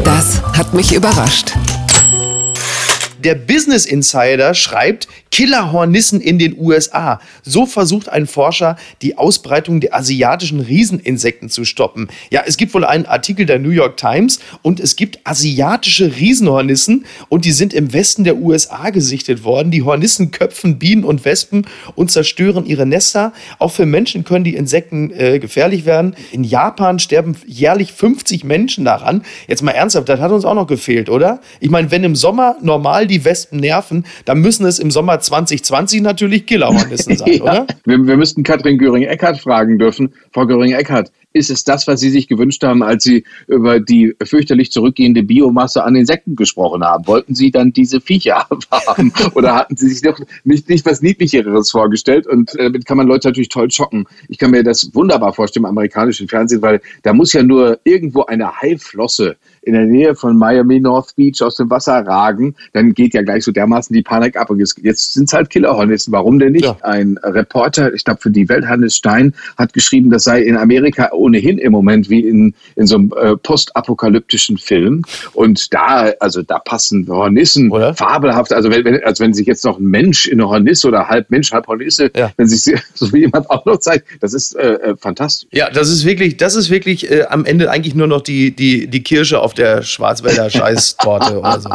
Das 0.03 0.41
hat 0.57 0.73
mich 0.73 0.93
überrascht. 0.93 1.53
Der 3.23 3.35
Business 3.35 3.85
Insider 3.85 4.55
schreibt, 4.55 5.07
Killerhornissen 5.29 6.19
in 6.21 6.39
den 6.39 6.57
USA. 6.57 7.21
So 7.43 7.67
versucht 7.67 8.09
ein 8.09 8.25
Forscher, 8.25 8.77
die 9.03 9.17
Ausbreitung 9.17 9.79
der 9.79 9.95
asiatischen 9.95 10.59
Rieseninsekten 10.59 11.49
zu 11.49 11.63
stoppen. 11.63 12.09
Ja, 12.31 12.43
es 12.45 12.57
gibt 12.57 12.73
wohl 12.73 12.83
einen 12.83 13.05
Artikel 13.05 13.45
der 13.45 13.59
New 13.59 13.69
York 13.69 13.95
Times 13.97 14.39
und 14.63 14.79
es 14.79 14.95
gibt 14.95 15.19
asiatische 15.23 16.15
Riesenhornissen 16.15 17.05
und 17.29 17.45
die 17.45 17.51
sind 17.51 17.73
im 17.73 17.93
Westen 17.93 18.23
der 18.23 18.37
USA 18.37 18.89
gesichtet 18.89 19.43
worden. 19.43 19.69
Die 19.69 19.83
Hornissen 19.83 20.31
köpfen 20.31 20.79
Bienen 20.79 21.03
und 21.03 21.23
Wespen 21.23 21.67
und 21.93 22.09
zerstören 22.09 22.65
ihre 22.65 22.87
Nester. 22.87 23.33
Auch 23.59 23.71
für 23.71 23.85
Menschen 23.85 24.23
können 24.23 24.43
die 24.43 24.55
Insekten 24.55 25.11
äh, 25.11 25.37
gefährlich 25.37 25.85
werden. 25.85 26.15
In 26.31 26.43
Japan 26.43 26.97
sterben 26.97 27.37
jährlich 27.45 27.93
50 27.93 28.43
Menschen 28.43 28.83
daran. 28.83 29.23
Jetzt 29.47 29.61
mal 29.61 29.71
ernsthaft, 29.71 30.09
das 30.09 30.19
hat 30.19 30.31
uns 30.31 30.43
auch 30.43 30.55
noch 30.55 30.67
gefehlt, 30.67 31.07
oder? 31.07 31.39
Ich 31.59 31.69
meine, 31.69 31.91
wenn 31.91 32.03
im 32.03 32.15
Sommer 32.15 32.57
normal 32.61 33.07
die 33.11 33.23
Wespen 33.23 33.59
nerven, 33.59 34.05
dann 34.25 34.41
müssen 34.41 34.65
es 34.65 34.79
im 34.79 34.89
Sommer 34.89 35.19
2020 35.19 36.01
natürlich 36.01 36.45
Killerhornissen 36.45 37.17
sein, 37.17 37.33
ja. 37.33 37.41
oder? 37.43 37.67
Wir, 37.85 38.07
wir 38.07 38.17
müssten 38.17 38.43
Katrin 38.43 38.77
Göring-Eckardt 38.77 39.39
fragen 39.39 39.77
dürfen. 39.77 40.13
Frau 40.31 40.47
Göring-Eckardt, 40.47 41.11
ist 41.33 41.49
es 41.49 41.63
das, 41.63 41.87
was 41.87 41.99
Sie 41.99 42.09
sich 42.09 42.27
gewünscht 42.27 42.63
haben, 42.63 42.83
als 42.83 43.03
Sie 43.03 43.23
über 43.47 43.79
die 43.79 44.15
fürchterlich 44.23 44.71
zurückgehende 44.71 45.23
Biomasse 45.23 45.83
an 45.83 45.95
Insekten 45.95 46.35
gesprochen 46.35 46.83
haben? 46.83 47.07
Wollten 47.07 47.35
Sie 47.35 47.51
dann 47.51 47.71
diese 47.71 48.01
Viecher 48.01 48.47
haben 48.71 49.13
oder 49.33 49.55
hatten 49.55 49.77
Sie 49.77 49.89
sich 49.89 50.01
doch 50.01 50.19
nicht, 50.43 50.67
nicht 50.67 50.85
was 50.85 51.01
Niedlicheres 51.01 51.71
vorgestellt? 51.71 52.27
Und 52.27 52.53
äh, 52.55 52.63
damit 52.63 52.85
kann 52.85 52.97
man 52.97 53.07
Leute 53.07 53.27
natürlich 53.29 53.49
toll 53.49 53.71
schocken. 53.71 54.05
Ich 54.27 54.37
kann 54.37 54.51
mir 54.51 54.63
das 54.63 54.89
wunderbar 54.93 55.33
vorstellen 55.33 55.63
im 55.63 55.69
amerikanischen 55.69 56.27
Fernsehen, 56.27 56.61
weil 56.61 56.81
da 57.03 57.13
muss 57.13 57.33
ja 57.33 57.43
nur 57.43 57.79
irgendwo 57.83 58.25
eine 58.25 58.61
Haiflosse 58.61 59.37
in 59.61 59.73
der 59.73 59.85
Nähe 59.85 60.15
von 60.15 60.37
Miami 60.37 60.79
North 60.79 61.15
Beach 61.15 61.41
aus 61.41 61.55
dem 61.55 61.69
Wasser 61.69 62.05
ragen, 62.05 62.55
dann 62.73 62.93
geht 62.93 63.13
ja 63.13 63.21
gleich 63.21 63.43
so 63.43 63.51
dermaßen 63.51 63.93
die 63.93 64.01
Panik 64.01 64.35
ab. 64.37 64.49
Und 64.49 64.59
jetzt, 64.59 64.79
jetzt 64.81 65.13
sind 65.13 65.25
es 65.25 65.33
halt 65.33 65.49
Killerhornissen. 65.49 66.11
Warum 66.11 66.39
denn 66.39 66.53
nicht? 66.53 66.65
Ja. 66.65 66.77
Ein 66.81 67.17
Reporter, 67.23 67.93
ich 67.93 68.03
glaube 68.03 68.21
für 68.21 68.31
die 68.31 68.49
Welt, 68.49 68.65
Hannes 68.67 68.95
Stein, 68.95 69.33
hat 69.57 69.73
geschrieben, 69.73 70.09
das 70.09 70.23
sei 70.23 70.41
in 70.41 70.57
Amerika 70.57 71.11
ohnehin 71.11 71.57
im 71.57 71.71
Moment 71.71 72.09
wie 72.09 72.21
in, 72.21 72.53
in 72.75 72.87
so 72.87 72.95
einem 72.95 73.13
äh, 73.19 73.35
postapokalyptischen 73.37 74.57
Film. 74.57 75.03
Und 75.33 75.73
da, 75.73 76.11
also 76.19 76.41
da 76.41 76.59
passen 76.59 77.07
Hornissen 77.07 77.71
oder? 77.71 77.93
fabelhaft. 77.93 78.53
Also 78.53 78.69
wenn, 78.71 78.83
wenn, 78.85 79.03
als 79.03 79.19
wenn 79.19 79.33
sich 79.33 79.47
jetzt 79.47 79.63
noch 79.65 79.79
ein 79.79 79.85
Mensch 79.85 80.25
in 80.27 80.39
eine 80.39 80.49
Hornisse 80.49 80.87
oder 80.87 81.07
halb 81.07 81.29
Mensch, 81.29 81.51
halb 81.51 81.67
Hornisse, 81.67 82.09
ja. 82.15 82.31
wenn 82.37 82.47
sich 82.47 82.75
so 82.93 83.11
wie 83.13 83.19
jemand 83.19 83.49
auch 83.49 83.65
noch 83.65 83.77
zeigt, 83.77 84.07
das 84.21 84.33
ist 84.33 84.55
äh, 84.55 84.73
äh, 84.73 84.95
fantastisch. 84.97 85.49
Ja, 85.51 85.69
das 85.69 85.89
ist 85.89 86.05
wirklich, 86.05 86.37
das 86.37 86.55
ist 86.55 86.69
wirklich 86.69 87.09
äh, 87.11 87.23
am 87.29 87.45
Ende 87.45 87.69
eigentlich 87.69 87.95
nur 87.95 88.07
noch 88.07 88.21
die, 88.21 88.55
die, 88.55 88.87
die 88.87 89.03
Kirsche 89.03 89.39
auf 89.39 89.50
auf 89.51 89.55
der 89.55 89.83
Schwarzwälder 89.83 90.49
Scheißtorte 90.49 91.37
oder 91.37 91.59
so. 91.59 91.69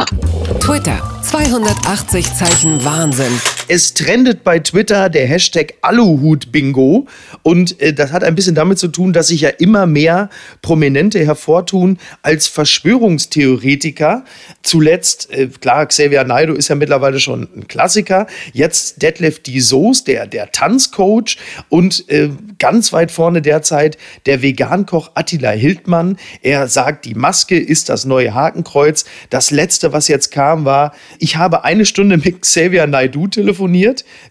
Twitter, 0.60 0.98
280 1.22 2.34
Zeichen 2.34 2.82
Wahnsinn. 2.82 3.38
Es 3.68 3.94
trendet 3.94 4.44
bei 4.44 4.60
Twitter 4.60 5.08
der 5.08 5.26
Hashtag 5.26 5.74
Aluhut-Bingo. 5.82 7.08
Und 7.42 7.80
äh, 7.80 7.92
das 7.92 8.12
hat 8.12 8.22
ein 8.22 8.36
bisschen 8.36 8.54
damit 8.54 8.78
zu 8.78 8.86
tun, 8.86 9.12
dass 9.12 9.26
sich 9.26 9.40
ja 9.40 9.48
immer 9.48 9.86
mehr 9.86 10.30
Prominente 10.62 11.18
hervortun 11.24 11.98
als 12.22 12.46
Verschwörungstheoretiker. 12.46 14.24
Zuletzt, 14.62 15.32
äh, 15.32 15.48
klar, 15.48 15.86
Xavier 15.86 16.22
Naidoo 16.22 16.54
ist 16.54 16.68
ja 16.68 16.76
mittlerweile 16.76 17.18
schon 17.18 17.48
ein 17.56 17.66
Klassiker. 17.66 18.28
Jetzt 18.52 19.02
Detlef 19.02 19.40
D. 19.40 19.58
Soos, 19.58 20.04
der, 20.04 20.28
der 20.28 20.52
Tanzcoach. 20.52 21.36
Und 21.68 22.08
äh, 22.08 22.30
ganz 22.60 22.92
weit 22.92 23.10
vorne 23.10 23.42
derzeit 23.42 23.98
der 24.26 24.42
Vegankoch 24.42 25.10
Attila 25.14 25.50
Hildmann. 25.50 26.18
Er 26.40 26.68
sagt, 26.68 27.04
die 27.04 27.14
Maske 27.14 27.58
ist 27.58 27.88
das 27.88 28.04
neue 28.04 28.32
Hakenkreuz. 28.32 29.06
Das 29.28 29.50
letzte, 29.50 29.92
was 29.92 30.06
jetzt 30.06 30.30
kam, 30.30 30.64
war, 30.64 30.94
ich 31.18 31.36
habe 31.36 31.64
eine 31.64 31.84
Stunde 31.84 32.16
mit 32.16 32.42
Xavier 32.42 32.86
Naidoo 32.86 33.26
telefoniert. 33.26 33.55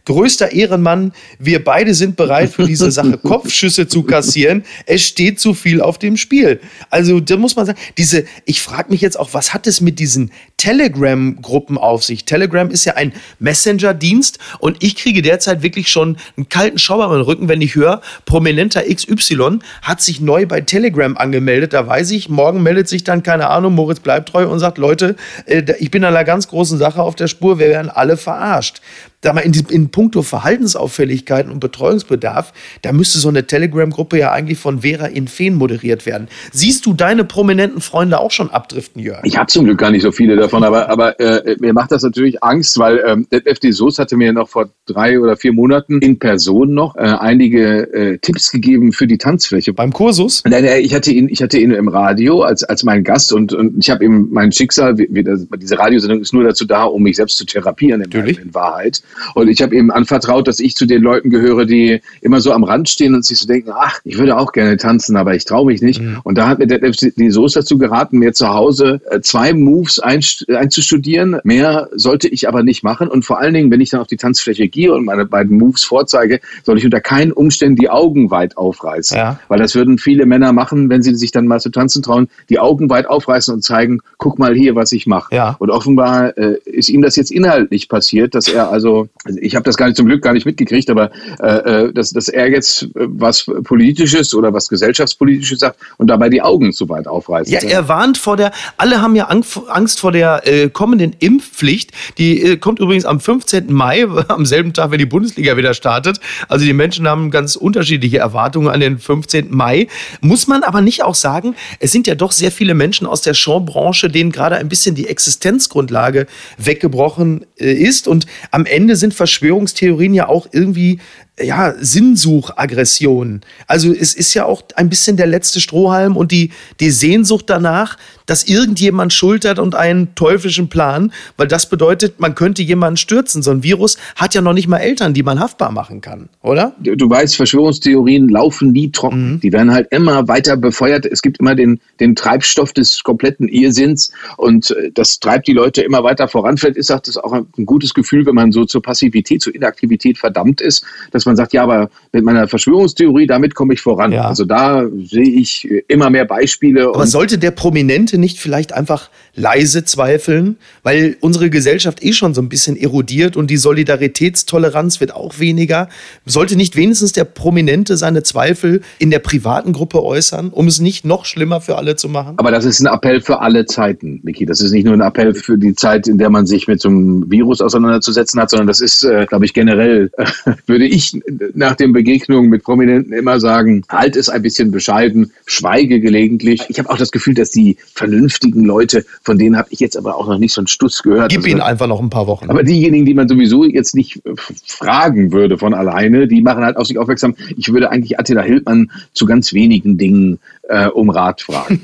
Größter 0.06 0.52
Ehrenmann, 0.52 1.14
wir 1.40 1.64
beide 1.64 1.94
sind 1.94 2.16
bereit 2.16 2.52
für 2.52 2.66
diese 2.66 2.92
Sache 2.92 3.18
Kopfschüsse 3.24 3.88
zu 3.88 4.04
kassieren. 4.04 4.64
Es 4.86 5.04
steht 5.04 5.40
zu 5.40 5.54
viel 5.54 5.82
auf 5.82 5.98
dem 5.98 6.18
Spiel. 6.18 6.60
Also 6.90 7.20
da 7.20 7.38
muss 7.38 7.56
man 7.56 7.66
sagen, 7.66 7.80
diese, 7.98 8.26
ich 8.46 8.62
frage 8.62 8.92
mich 8.92 9.02
jetzt 9.02 9.20
auch, 9.20 9.34
was 9.34 9.54
hat 9.54 9.68
es 9.68 9.82
mit 9.82 10.00
diesen 10.00 10.32
Telegram-Gruppen 10.58 11.78
auf 11.78 12.04
sich? 12.04 12.26
Telegram 12.26 12.70
ist 12.70 12.86
ja 12.86 12.94
ein 12.94 13.14
Messenger-Dienst 13.40 14.40
und 14.60 14.78
ich 14.84 14.96
kriege 14.96 15.22
derzeit 15.22 15.62
wirklich 15.62 15.90
schon 15.90 16.18
einen 16.38 16.50
kalten 16.50 16.78
Schauer 16.78 17.14
im 17.14 17.22
Rücken, 17.22 17.48
wenn 17.50 17.62
ich 17.62 17.76
höre, 17.76 18.02
prominenter 18.26 18.84
XY 18.84 19.60
hat 19.82 20.02
sich 20.02 20.22
neu 20.22 20.46
bei 20.46 20.62
Telegram 20.62 21.18
angemeldet. 21.18 21.74
Da 21.74 21.88
weiß 21.88 22.12
ich, 22.12 22.30
morgen 22.30 22.64
meldet 22.64 22.88
sich 22.88 23.04
dann, 23.04 23.24
keine 23.24 23.50
Ahnung, 23.50 23.74
Moritz 23.74 24.00
bleibt 24.00 24.30
treu 24.30 24.48
und 24.48 24.60
sagt, 24.60 24.78
Leute, 24.78 25.16
äh, 25.46 25.64
ich 25.80 25.92
bin 25.92 26.04
an 26.04 26.16
einer 26.16 26.24
ganz 26.24 26.48
großen 26.48 26.78
Sache 26.78 27.02
auf 27.02 27.16
der 27.16 27.28
Spur, 27.28 27.60
wir 27.60 27.70
werden 27.70 27.90
alle 27.90 28.18
verarscht 28.18 28.82
da 29.26 29.34
mal 29.34 29.42
in, 29.42 29.54
in 29.70 29.90
puncto 29.90 30.22
Verhaltensauffälligkeiten 30.22 31.52
und 31.52 31.60
Betreuungsbedarf, 31.60 32.54
da 32.82 32.92
müsste 32.92 33.20
so 33.20 33.30
eine 33.30 33.48
Telegram-Gruppe 33.48 34.20
ja 34.20 34.32
eigentlich 34.32 34.60
von 34.60 34.82
Vera 34.82 35.08
Infeen 35.08 35.56
moderiert 35.56 36.06
werden. 36.06 36.28
Siehst 36.52 36.86
du 36.86 36.94
deine 36.94 37.26
prominenten 37.26 37.82
Freunde 37.82 38.20
auch 38.20 38.32
schon 38.32 38.50
abdriften, 38.50 39.02
Jörg? 39.02 39.22
Ich 39.24 39.38
habe 39.38 39.48
zum 39.48 39.66
Glück 39.66 39.80
gar 39.80 39.92
nicht 39.92 40.04
so 40.04 40.12
viele 40.12 40.36
davon, 40.36 40.64
aber, 40.64 40.90
aber 40.90 41.20
äh, 41.20 41.56
mir 41.60 41.74
macht 41.74 41.92
das 41.92 42.04
natürlich 42.04 42.44
Angst, 42.44 42.78
weil 42.78 43.04
ähm, 43.06 43.28
FD 43.30 43.72
Soos 43.72 44.00
hatte 44.00 44.16
mir 44.16 44.32
noch 44.32 44.50
vor 44.50 44.70
drei 44.86 45.20
oder 45.20 45.36
vier 45.38 45.54
Monaten 45.54 46.00
in 46.00 46.20
Person 46.20 46.74
noch 46.74 46.96
äh, 46.96 47.00
einige 47.00 47.92
äh, 47.94 48.18
Tipps 48.20 48.52
gegeben 48.52 48.92
für 48.92 49.08
die 49.08 49.18
Tanzfläche. 49.18 49.74
Beim 49.74 49.92
Kursus? 49.92 50.44
Nein, 50.46 50.66
ich 50.82 50.94
hatte 50.94 51.12
ihn, 51.12 51.30
ich 51.30 51.42
hatte 51.42 51.58
ihn 51.58 51.72
im 51.72 51.88
Radio 51.88 52.42
als, 52.42 52.64
als 52.64 52.84
mein 52.84 53.04
Gast 53.04 53.34
und, 53.34 53.54
und 53.54 53.78
ich 53.80 53.90
habe 53.90 54.06
ihm 54.06 54.28
mein 54.32 54.52
Schicksal, 54.52 54.98
wie, 54.98 55.08
wie 55.10 55.24
das, 55.24 55.48
diese 55.58 55.80
Radiosendung 55.80 56.22
ist 56.22 56.34
nur 56.34 56.44
dazu 56.44 56.66
da, 56.66 56.84
um 56.84 57.04
mich 57.04 57.16
selbst 57.16 57.38
zu 57.38 57.46
therapieren 57.46 58.02
in, 58.02 58.12
in 58.12 58.54
Wahrheit. 58.54 59.02
Und 59.34 59.48
ich 59.48 59.62
habe 59.62 59.76
ihm 59.76 59.92
anvertraut, 59.92 60.48
dass 60.48 60.60
ich 60.60 60.76
zu 60.76 60.86
den 60.86 61.02
Leuten 61.02 61.30
gehöre, 61.30 61.66
die 61.66 62.02
immer 62.22 62.42
so 62.42 62.52
am 62.52 62.64
Rand 62.64 62.90
stehen 62.90 63.16
und 63.16 63.26
sich 63.26 63.40
so 63.40 63.48
denken, 63.48 63.72
ach, 63.74 64.00
ich 64.04 64.18
würde 64.18 64.38
auch 64.38 64.52
gerne 64.52 64.78
tanzen, 64.78 65.18
aber 65.18 65.36
ich 65.36 65.46
traue 65.46 65.66
mich 65.66 65.82
nicht. 65.82 66.02
Mhm. 66.02 66.20
Und 66.24 66.38
da 66.38 66.48
hat 66.48 66.60
mir 66.60 66.68
der 66.68 66.80
die 66.80 67.32
Soße 67.32 67.60
dazu 67.60 67.78
geraten, 67.78 68.20
mir 68.20 68.34
zu 68.34 68.50
Hause 68.50 69.02
äh, 69.10 69.22
zwei 69.22 69.54
Moves 69.54 70.00
einzustudieren. 70.00 71.40
Mehr 71.44 71.90
sollte 71.94 72.28
ich 72.28 72.48
aber 72.48 72.64
nicht 72.64 72.84
machen. 72.84 73.08
Und 73.08 73.26
vor 73.26 73.40
allen 73.40 73.54
Dingen, 73.54 73.72
wenn 73.72 73.82
ich 73.82 73.90
dann 73.90 74.02
auf 74.02 74.08
die 74.08 74.18
Tanzfläche 74.18 74.68
gehe 74.68 74.94
und 74.94 75.06
meine 75.06 75.26
beiden 75.26 75.58
Moves 75.58 75.84
vorzeige, 75.84 76.40
soll 76.64 76.78
ich 76.78 76.86
unter 76.86 77.02
keinen 77.02 77.32
Umständen 77.32 77.76
die 77.76 77.90
Augen 77.90 78.32
weit 78.32 78.58
aufreißen. 78.58 79.18
Ja. 79.18 79.40
Weil 79.48 79.60
das 79.60 79.76
würden 79.76 79.98
viele 79.98 80.26
Männer 80.26 80.54
machen, 80.54 80.90
wenn 80.90 81.02
sie 81.02 81.16
sich 81.16 81.32
dann 81.32 81.48
mal 81.48 81.60
zu 81.60 81.70
tanzen 81.70 82.04
trauen, 82.04 82.28
die 82.50 82.60
Augen 82.60 82.90
weit 82.90 83.08
aufreißen 83.08 83.54
und 83.54 83.64
zeigen, 83.64 84.02
guck 84.18 84.40
mal 84.40 84.54
hier, 84.54 84.76
was 84.76 84.92
ich 84.92 85.08
mache. 85.08 85.36
Ja. 85.36 85.56
Und 85.60 85.70
offenbar 85.70 86.38
äh, 86.38 86.58
ist 86.66 86.90
ihm 86.90 87.02
das 87.02 87.16
jetzt 87.16 87.32
inhaltlich 87.32 87.90
passiert, 87.90 88.36
dass 88.36 88.48
er 88.48 88.70
also 88.70 88.95
also 89.24 89.40
ich 89.42 89.56
habe 89.56 89.64
das 89.64 89.78
gar 89.78 89.88
nicht 89.88 89.98
zum 89.98 90.06
Glück 90.08 90.22
gar 90.22 90.34
nicht 90.34 90.46
mitgekriegt, 90.46 90.90
aber 90.90 91.12
äh, 91.42 91.86
äh, 91.86 91.94
dass, 91.94 92.12
dass 92.12 92.28
er 92.28 92.50
jetzt 92.50 92.84
äh, 92.84 92.90
was 92.94 93.46
Politisches 93.64 94.34
oder 94.34 94.54
was 94.54 94.70
Gesellschaftspolitisches 94.70 95.60
sagt 95.60 95.80
und 95.98 96.08
dabei 96.08 96.30
die 96.30 96.42
Augen 96.42 96.74
zu 96.74 96.90
weit 96.90 97.08
aufreißt. 97.08 97.50
Ja, 97.50 97.60
er 97.60 97.88
warnt 97.88 98.18
vor 98.18 98.38
der, 98.38 98.52
alle 98.78 99.02
haben 99.02 99.16
ja 99.16 99.26
Angst 99.26 100.00
vor 100.00 100.12
der 100.12 100.48
äh, 100.48 100.70
kommenden 100.70 101.16
Impfpflicht. 101.20 101.92
Die 102.18 102.42
äh, 102.42 102.58
kommt 102.58 102.80
übrigens 102.80 103.06
am 103.06 103.20
15. 103.20 103.72
Mai, 103.72 104.06
am 104.28 104.46
selben 104.46 104.74
Tag, 104.74 104.92
wenn 104.92 105.00
die 105.00 105.06
Bundesliga 105.06 105.58
wieder 105.58 105.74
startet. 105.74 106.20
Also 106.48 106.66
die 106.66 106.74
Menschen 106.74 107.08
haben 107.08 107.32
ganz 107.32 107.56
unterschiedliche 107.56 108.20
Erwartungen 108.20 108.68
an 108.68 108.80
den 108.80 109.00
15. 109.00 109.48
Mai. 109.50 109.88
Muss 110.22 110.48
man 110.48 110.64
aber 110.64 110.82
nicht 110.82 111.04
auch 111.04 111.16
sagen, 111.16 111.56
es 111.80 111.92
sind 111.92 112.08
ja 112.08 112.16
doch 112.16 112.32
sehr 112.32 112.52
viele 112.52 112.74
Menschen 112.74 113.08
aus 113.08 113.22
der 113.22 113.34
Showbranche, 113.34 114.10
denen 114.10 114.32
gerade 114.32 114.58
ein 114.58 114.70
bisschen 114.70 114.96
die 114.96 115.08
Existenzgrundlage 115.08 116.28
weggebrochen 116.58 117.46
äh, 117.60 117.72
ist 117.74 118.08
und 118.08 118.26
am 118.52 118.66
Ende 118.66 118.85
sind 118.94 119.14
Verschwörungstheorien 119.14 120.14
ja 120.14 120.28
auch 120.28 120.48
irgendwie 120.52 121.00
ja, 121.40 121.74
Sinnsuchaggression. 121.78 123.42
Also 123.68 123.92
es 123.92 124.14
ist 124.14 124.34
ja 124.34 124.46
auch 124.46 124.64
ein 124.76 124.90
bisschen 124.90 125.18
der 125.18 125.28
letzte 125.28 125.60
Strohhalm 125.60 126.16
und 126.16 126.32
die, 126.32 126.52
die 126.80 126.92
Sehnsucht 126.92 127.46
danach, 127.48 127.98
dass 128.26 128.46
irgendjemand 128.46 129.14
schultert 129.14 129.60
und 129.60 129.76
einen 129.76 130.16
teuflischen 130.16 130.70
Plan, 130.70 131.12
weil 131.38 131.48
das 131.48 131.70
bedeutet, 131.70 132.20
man 132.20 132.36
könnte 132.36 132.64
jemanden 132.64 132.98
stürzen. 132.98 133.44
So 133.44 133.52
ein 133.52 133.64
Virus 133.64 133.98
hat 134.16 134.34
ja 134.34 134.42
noch 134.42 134.54
nicht 134.54 134.68
mal 134.68 134.78
Eltern, 134.78 135.14
die 135.14 135.24
man 135.24 135.40
haftbar 135.40 135.72
machen 135.72 136.02
kann, 136.02 136.30
oder? 136.42 136.74
Du, 136.80 136.96
du 136.96 137.10
weißt, 137.10 137.36
Verschwörungstheorien 137.36 138.30
laufen 138.30 138.72
nie 138.72 138.92
trocken. 138.92 139.34
Mhm. 139.34 139.40
Die 139.42 139.52
werden 139.52 139.72
halt 139.72 139.88
immer 139.92 140.28
weiter 140.28 140.58
befeuert. 140.58 141.06
Es 141.06 141.22
gibt 141.22 141.40
immer 141.40 141.54
den, 141.56 141.80
den 142.00 142.16
Treibstoff 142.16 142.72
des 142.74 143.04
kompletten 143.04 143.48
Irrsinns 143.48 144.12
und 144.38 144.72
äh, 144.72 144.92
das 144.94 145.20
treibt 145.20 145.48
die 145.48 145.54
Leute 145.54 145.82
immer 145.82 146.04
weiter 146.04 146.28
voran. 146.28 146.58
Vielleicht 146.58 146.78
ist 146.78 146.90
das 146.90 147.18
auch 147.18 147.34
ein 147.34 147.66
gutes 147.66 147.94
Gefühl, 147.94 148.26
wenn 148.26 148.36
man 148.36 148.52
so 148.52 148.66
zur 148.66 148.82
Passivität, 148.82 149.42
zur 149.42 149.54
Inaktivität 149.54 150.18
verdammt 150.18 150.62
ist, 150.62 150.86
dass 151.12 151.25
man 151.26 151.36
sagt, 151.36 151.54
ja, 151.54 151.64
aber 151.64 151.90
mit 152.12 152.24
meiner 152.24 152.48
Verschwörungstheorie, 152.48 153.28
damit 153.28 153.56
komme 153.56 153.74
ich 153.74 153.82
voran. 153.82 154.12
Ja. 154.12 154.28
Also 154.28 154.46
da 154.46 154.86
sehe 155.04 155.24
ich 155.24 155.70
immer 155.88 156.10
mehr 156.10 156.26
Beispiele. 156.26 156.88
Aber 156.88 157.08
sollte 157.08 157.38
der 157.38 157.52
Prominente 157.52 158.18
nicht 158.18 158.40
vielleicht 158.40 158.74
einfach 158.74 159.10
leise 159.36 159.84
zweifeln, 159.84 160.58
weil 160.84 161.18
unsere 161.20 161.50
Gesellschaft 161.50 162.04
eh 162.04 162.14
schon 162.14 162.34
so 162.34 162.42
ein 162.42 162.50
bisschen 162.50 162.78
erodiert 162.78 163.36
und 163.36 163.50
die 163.50 163.58
Solidaritätstoleranz 163.58 165.00
wird 165.00 165.14
auch 165.14 165.40
weniger. 165.40 165.90
Sollte 166.26 166.56
nicht 166.56 166.76
wenigstens 166.76 167.12
der 167.12 167.26
Prominente 167.26 167.98
seine 167.98 168.24
Zweifel 168.24 168.82
in 168.98 169.12
der 169.12 169.20
privaten 169.20 169.74
Gruppe 169.74 170.04
äußern, 170.04 170.50
um 170.50 170.68
es 170.68 170.80
nicht 170.80 171.06
noch 171.06 171.26
schlimmer 171.26 171.62
für 171.62 171.78
alle 171.78 171.96
zu 171.96 172.10
machen? 172.10 172.36
Aber 172.38 172.52
das 172.52 172.66
ist 172.66 172.80
ein 172.80 172.88
Appell 172.88 173.22
für 173.22 173.42
alle 173.42 173.66
Zeiten, 173.66 174.22
Niki. 174.24 174.46
Das 174.46 174.62
ist 174.62 174.72
nicht 174.72 174.86
nur 174.86 174.94
ein 174.94 175.02
Appell 175.02 175.34
für 175.34 175.58
die 175.58 175.76
Zeit, 175.76 176.08
in 176.08 176.18
der 176.18 176.30
man 176.30 176.46
sich 176.46 176.68
mit 176.68 176.82
so 176.82 176.90
einem 176.90 177.30
Virus 177.30 177.62
auseinanderzusetzen 177.62 178.40
hat, 178.40 178.50
sondern 178.50 178.68
das 178.68 178.82
ist, 178.82 179.04
äh, 179.04 179.26
glaube 179.26 179.46
ich, 179.46 179.54
generell, 179.54 180.12
äh, 180.18 180.26
würde 180.66 180.86
ich 180.86 181.20
nach 181.54 181.76
den 181.76 181.94
Begegnungen 181.94 182.50
mit 182.50 182.64
Prominenten 182.64 183.14
immer 183.14 183.40
sagen, 183.40 183.84
halt 183.90 184.16
es 184.16 184.30
ein 184.30 184.42
bisschen 184.42 184.72
bescheiden, 184.72 185.32
schweige 185.46 186.00
gelegentlich. 186.00 186.64
Ich 186.70 186.80
habe 186.80 186.90
auch 186.90 186.98
das 186.98 187.12
Gefühl, 187.12 187.34
dass 187.34 187.52
die 187.52 187.78
vernünftigen 187.94 188.64
Leute, 188.64 189.06
von 189.26 189.40
denen 189.40 189.58
habe 189.58 189.68
ich 189.72 189.80
jetzt 189.80 189.98
aber 189.98 190.16
auch 190.16 190.28
noch 190.28 190.38
nicht 190.38 190.54
so 190.54 190.62
einen 190.62 190.68
Stuss 190.68 191.02
gehört. 191.02 191.32
Gib 191.32 191.40
also, 191.40 191.50
ihnen 191.50 191.62
einfach 191.62 191.88
noch 191.88 192.00
ein 192.00 192.12
paar 192.12 192.28
Wochen. 192.28 192.50
Aber 192.50 192.64
diejenigen, 192.64 193.06
die 193.06 193.16
man 193.16 193.28
sowieso 193.28 193.66
jetzt 193.66 193.96
nicht 193.96 194.18
äh, 194.26 194.34
fragen 194.66 195.32
würde 195.32 195.58
von 195.58 195.74
alleine, 195.74 196.28
die 196.28 196.42
machen 196.42 196.64
halt 196.64 196.78
auf 196.78 196.86
sich 196.86 197.00
aufmerksam. 197.00 197.36
Ich 197.58 197.74
würde 197.74 197.90
eigentlich 197.92 198.20
Attila 198.20 198.44
Hildmann 198.44 198.92
zu 199.14 199.26
ganz 199.26 199.52
wenigen 199.54 199.98
Dingen 199.98 200.40
äh, 200.70 200.88
um 200.88 201.10
Rat 201.10 201.42
fragen. 201.42 201.82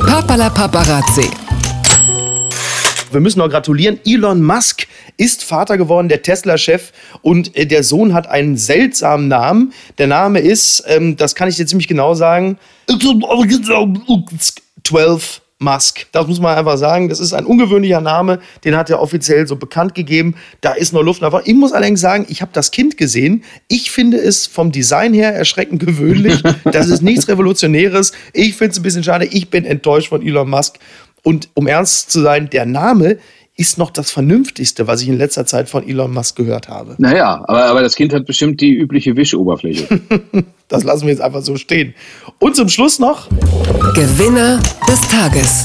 Papala 0.00 0.48
Paparazzi. 0.48 1.28
Wir 3.12 3.20
müssen 3.20 3.38
noch 3.38 3.50
gratulieren. 3.50 4.00
Elon 4.04 4.42
Musk 4.42 4.86
ist 5.18 5.44
Vater 5.44 5.76
geworden, 5.76 6.08
der 6.08 6.22
Tesla-Chef. 6.22 6.92
Und 7.20 7.54
äh, 7.56 7.66
der 7.66 7.82
Sohn 7.82 8.14
hat 8.14 8.26
einen 8.26 8.56
seltsamen 8.56 9.28
Namen. 9.28 9.74
Der 9.98 10.06
Name 10.06 10.40
ist, 10.40 10.82
ähm, 10.86 11.16
das 11.16 11.34
kann 11.34 11.48
ich 11.48 11.56
dir 11.56 11.66
ziemlich 11.66 11.88
genau 11.88 12.14
sagen, 12.14 12.58
12 14.82 15.42
Musk. 15.58 16.06
Das 16.12 16.26
muss 16.26 16.38
man 16.38 16.56
einfach 16.56 16.76
sagen. 16.76 17.08
Das 17.08 17.18
ist 17.18 17.32
ein 17.32 17.46
ungewöhnlicher 17.46 18.00
Name, 18.00 18.40
den 18.64 18.76
hat 18.76 18.90
er 18.90 19.00
offiziell 19.00 19.46
so 19.46 19.56
bekannt 19.56 19.94
gegeben. 19.94 20.34
Da 20.60 20.72
ist 20.72 20.92
noch 20.92 21.02
Luft 21.02 21.22
nach 21.22 21.40
Ich 21.44 21.54
muss 21.54 21.72
allerdings 21.72 22.00
sagen, 22.00 22.26
ich 22.28 22.42
habe 22.42 22.50
das 22.52 22.70
Kind 22.70 22.98
gesehen. 22.98 23.42
Ich 23.68 23.90
finde 23.90 24.18
es 24.18 24.46
vom 24.46 24.70
Design 24.70 25.14
her 25.14 25.34
erschreckend 25.34 25.84
gewöhnlich. 25.84 26.42
Das 26.64 26.88
ist 26.88 27.02
nichts 27.02 27.28
Revolutionäres. 27.28 28.12
Ich 28.32 28.54
finde 28.56 28.72
es 28.72 28.78
ein 28.78 28.82
bisschen 28.82 29.04
schade. 29.04 29.24
Ich 29.26 29.50
bin 29.50 29.64
enttäuscht 29.64 30.08
von 30.08 30.20
Elon 30.20 30.50
Musk. 30.50 30.78
Und 31.22 31.48
um 31.54 31.66
ernst 31.66 32.10
zu 32.10 32.20
sein, 32.20 32.50
der 32.50 32.66
Name 32.66 33.18
ist 33.56 33.78
noch 33.78 33.90
das 33.90 34.10
Vernünftigste, 34.10 34.86
was 34.86 35.00
ich 35.00 35.08
in 35.08 35.16
letzter 35.16 35.46
Zeit 35.46 35.70
von 35.70 35.86
Elon 35.86 36.12
Musk 36.12 36.36
gehört 36.36 36.68
habe. 36.68 36.94
Naja, 36.98 37.42
aber, 37.46 37.64
aber 37.64 37.82
das 37.82 37.96
Kind 37.96 38.12
hat 38.12 38.26
bestimmt 38.26 38.60
die 38.60 38.74
übliche 38.74 39.16
Wischoberfläche. 39.16 40.00
das 40.68 40.84
lassen 40.84 41.06
wir 41.06 41.12
jetzt 41.12 41.22
einfach 41.22 41.40
so 41.40 41.56
stehen. 41.56 41.94
Und 42.38 42.54
zum 42.54 42.68
Schluss 42.68 42.98
noch 42.98 43.28
Gewinner 43.94 44.60
des 44.86 45.00
Tages. 45.08 45.62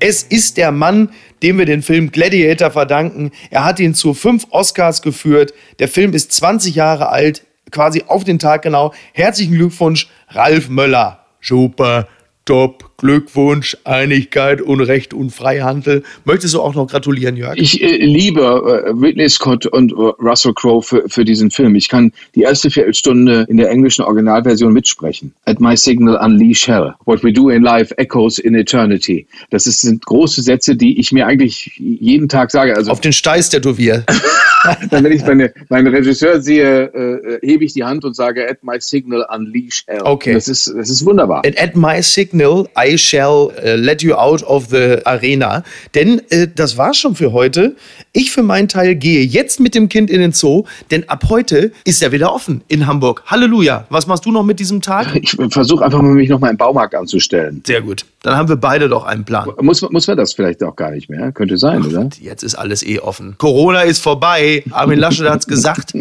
Es 0.00 0.22
ist 0.22 0.56
der 0.56 0.72
Mann, 0.72 1.10
dem 1.42 1.58
wir 1.58 1.66
den 1.66 1.82
Film 1.82 2.10
Gladiator 2.10 2.70
verdanken. 2.70 3.32
Er 3.50 3.64
hat 3.64 3.78
ihn 3.78 3.94
zu 3.94 4.14
fünf 4.14 4.46
Oscars 4.50 5.02
geführt. 5.02 5.52
Der 5.78 5.88
Film 5.88 6.14
ist 6.14 6.32
20 6.32 6.74
Jahre 6.74 7.10
alt, 7.10 7.44
quasi 7.70 8.04
auf 8.06 8.24
den 8.24 8.38
Tag 8.38 8.62
genau. 8.62 8.94
Herzlichen 9.12 9.54
Glückwunsch, 9.54 10.08
Ralf 10.30 10.70
Möller. 10.70 11.20
Super. 11.42 12.08
Top, 12.46 12.95
Glückwunsch, 12.98 13.76
Einigkeit, 13.84 14.60
Unrecht 14.60 15.12
und 15.12 15.30
Freihandel. 15.30 16.02
Möchtest 16.24 16.54
du 16.54 16.60
auch 16.60 16.74
noch 16.74 16.86
gratulieren, 16.86 17.36
Jörg? 17.36 17.56
Ich 17.56 17.82
äh, 17.82 17.96
liebe 17.96 18.42
äh, 18.86 19.00
Whitney 19.00 19.28
Scott 19.28 19.66
und 19.66 19.92
äh, 19.92 19.94
Russell 19.94 20.54
Crowe 20.54 20.82
für, 20.82 21.04
für 21.08 21.24
diesen 21.24 21.50
Film. 21.50 21.74
Ich 21.74 21.88
kann 21.88 22.12
die 22.34 22.42
erste 22.42 22.70
Viertelstunde 22.70 23.46
in 23.48 23.58
der 23.58 23.70
englischen 23.70 24.02
Originalversion 24.02 24.72
mitsprechen. 24.72 25.32
At 25.44 25.60
my 25.60 25.76
signal 25.76 26.16
unleash 26.16 26.66
hell. 26.66 26.94
What 27.04 27.22
we 27.22 27.32
do 27.32 27.50
in 27.50 27.62
life 27.62 27.94
echoes 27.98 28.38
in 28.38 28.54
eternity. 28.54 29.26
Das 29.50 29.64
sind 29.64 30.04
große 30.06 30.42
Sätze, 30.42 30.74
die 30.74 30.98
ich 30.98 31.12
mir 31.12 31.26
eigentlich 31.26 31.72
jeden 31.76 32.28
Tag 32.28 32.50
sage. 32.50 32.74
Also, 32.74 32.90
Auf 32.90 33.00
den 33.00 33.12
Steiß 33.12 33.50
tätowiert. 33.50 34.04
Dann, 34.90 35.04
wenn 35.04 35.12
ich 35.12 35.24
meine, 35.24 35.52
meinen 35.68 35.86
Regisseur 35.88 36.40
sehe, 36.40 36.86
äh, 36.86 37.38
hebe 37.46 37.64
ich 37.64 37.74
die 37.74 37.84
Hand 37.84 38.04
und 38.04 38.14
sage, 38.14 38.48
at 38.48 38.64
my 38.64 38.76
signal 38.80 39.24
unleash 39.32 39.84
hell. 39.86 40.00
Okay. 40.02 40.34
Das 40.34 40.48
ist, 40.48 40.72
das 40.74 40.90
ist 40.90 41.04
wunderbar. 41.04 41.42
At, 41.46 41.60
at 41.60 41.76
my 41.76 42.02
signal 42.02 42.68
I 42.76 42.85
shall 42.96 43.52
uh, 43.64 43.76
let 43.76 44.02
you 44.02 44.14
out 44.14 44.42
of 44.42 44.68
the 44.70 44.98
arena. 45.04 45.64
Denn 45.94 46.22
äh, 46.30 46.48
das 46.54 46.76
war's 46.76 46.96
schon 46.96 47.14
für 47.14 47.32
heute. 47.32 47.74
Ich 48.12 48.30
für 48.30 48.42
meinen 48.42 48.68
Teil 48.68 48.94
gehe 48.94 49.24
jetzt 49.24 49.60
mit 49.60 49.74
dem 49.74 49.88
Kind 49.88 50.10
in 50.10 50.20
den 50.20 50.32
Zoo, 50.32 50.64
denn 50.90 51.08
ab 51.08 51.24
heute 51.28 51.72
ist 51.84 52.02
er 52.02 52.12
wieder 52.12 52.32
offen 52.32 52.62
in 52.68 52.86
Hamburg. 52.86 53.22
Halleluja. 53.26 53.86
Was 53.90 54.06
machst 54.06 54.24
du 54.24 54.32
noch 54.32 54.44
mit 54.44 54.60
diesem 54.60 54.80
Tag? 54.80 55.14
Ich 55.16 55.36
versuche 55.50 55.84
einfach 55.84 56.00
mal, 56.00 56.12
mich 56.12 56.28
noch 56.28 56.40
mal 56.40 56.50
im 56.50 56.56
Baumarkt 56.56 56.94
anzustellen. 56.94 57.62
Sehr 57.66 57.82
gut. 57.82 58.04
Dann 58.22 58.36
haben 58.36 58.48
wir 58.48 58.56
beide 58.56 58.88
doch 58.88 59.04
einen 59.04 59.24
Plan. 59.24 59.48
Muss, 59.60 59.82
muss 59.90 60.06
man 60.06 60.16
das 60.16 60.32
vielleicht 60.32 60.62
auch 60.62 60.74
gar 60.74 60.90
nicht 60.90 61.08
mehr? 61.08 61.30
Könnte 61.32 61.58
sein, 61.58 61.82
Ach, 61.84 61.88
oder? 61.88 62.08
Jetzt 62.20 62.42
ist 62.42 62.54
alles 62.54 62.84
eh 62.84 62.98
offen. 62.98 63.36
Corona 63.38 63.82
ist 63.82 64.02
vorbei. 64.02 64.64
Armin 64.70 64.98
Laschet 64.98 65.28
hat 65.28 65.40
es 65.40 65.46
gesagt. 65.46 65.92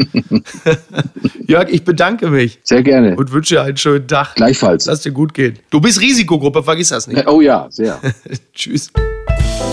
Jörg, 1.48 1.70
ich 1.70 1.84
bedanke 1.84 2.30
mich. 2.30 2.60
Sehr 2.64 2.82
gerne. 2.82 3.16
Und 3.16 3.32
wünsche 3.32 3.56
dir 3.56 3.62
einen 3.62 3.78
schönen 3.78 4.08
Tag. 4.08 4.36
Gleichfalls. 4.36 4.88
Lass 4.88 5.02
dir 5.02 5.12
gut 5.12 5.34
gehen. 5.34 5.60
Du 5.70 5.80
bist 5.80 6.02
Risikogruppe, 6.02 6.64
vergiss 6.76 6.90
das 6.90 7.08
nicht. 7.08 7.28
Oh 7.28 7.40
ja, 7.40 7.68
sehr. 7.70 8.00
Tschüss. 8.54 8.92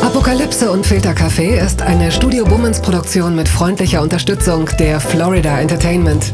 Apokalypse 0.03 0.71
und 0.71 0.87
Filterkaffee 0.87 1.59
ist 1.59 1.83
eine 1.83 2.12
Studio 2.12 2.45
Bummens 2.45 2.81
Produktion 2.81 3.35
mit 3.35 3.49
freundlicher 3.49 4.01
Unterstützung 4.03 4.69
der 4.79 5.01
Florida 5.01 5.59
Entertainment. 5.61 6.33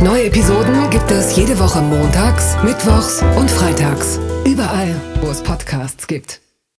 Neue 0.00 0.24
Episoden 0.24 0.90
gibt 0.90 1.10
es 1.12 1.36
jede 1.36 1.56
Woche 1.60 1.80
montags, 1.80 2.56
mittwochs 2.64 3.22
und 3.36 3.48
freitags. 3.48 4.18
Überall, 4.44 5.00
wo 5.20 5.30
es 5.30 5.40
Podcasts 5.40 6.08
gibt. 6.08 6.40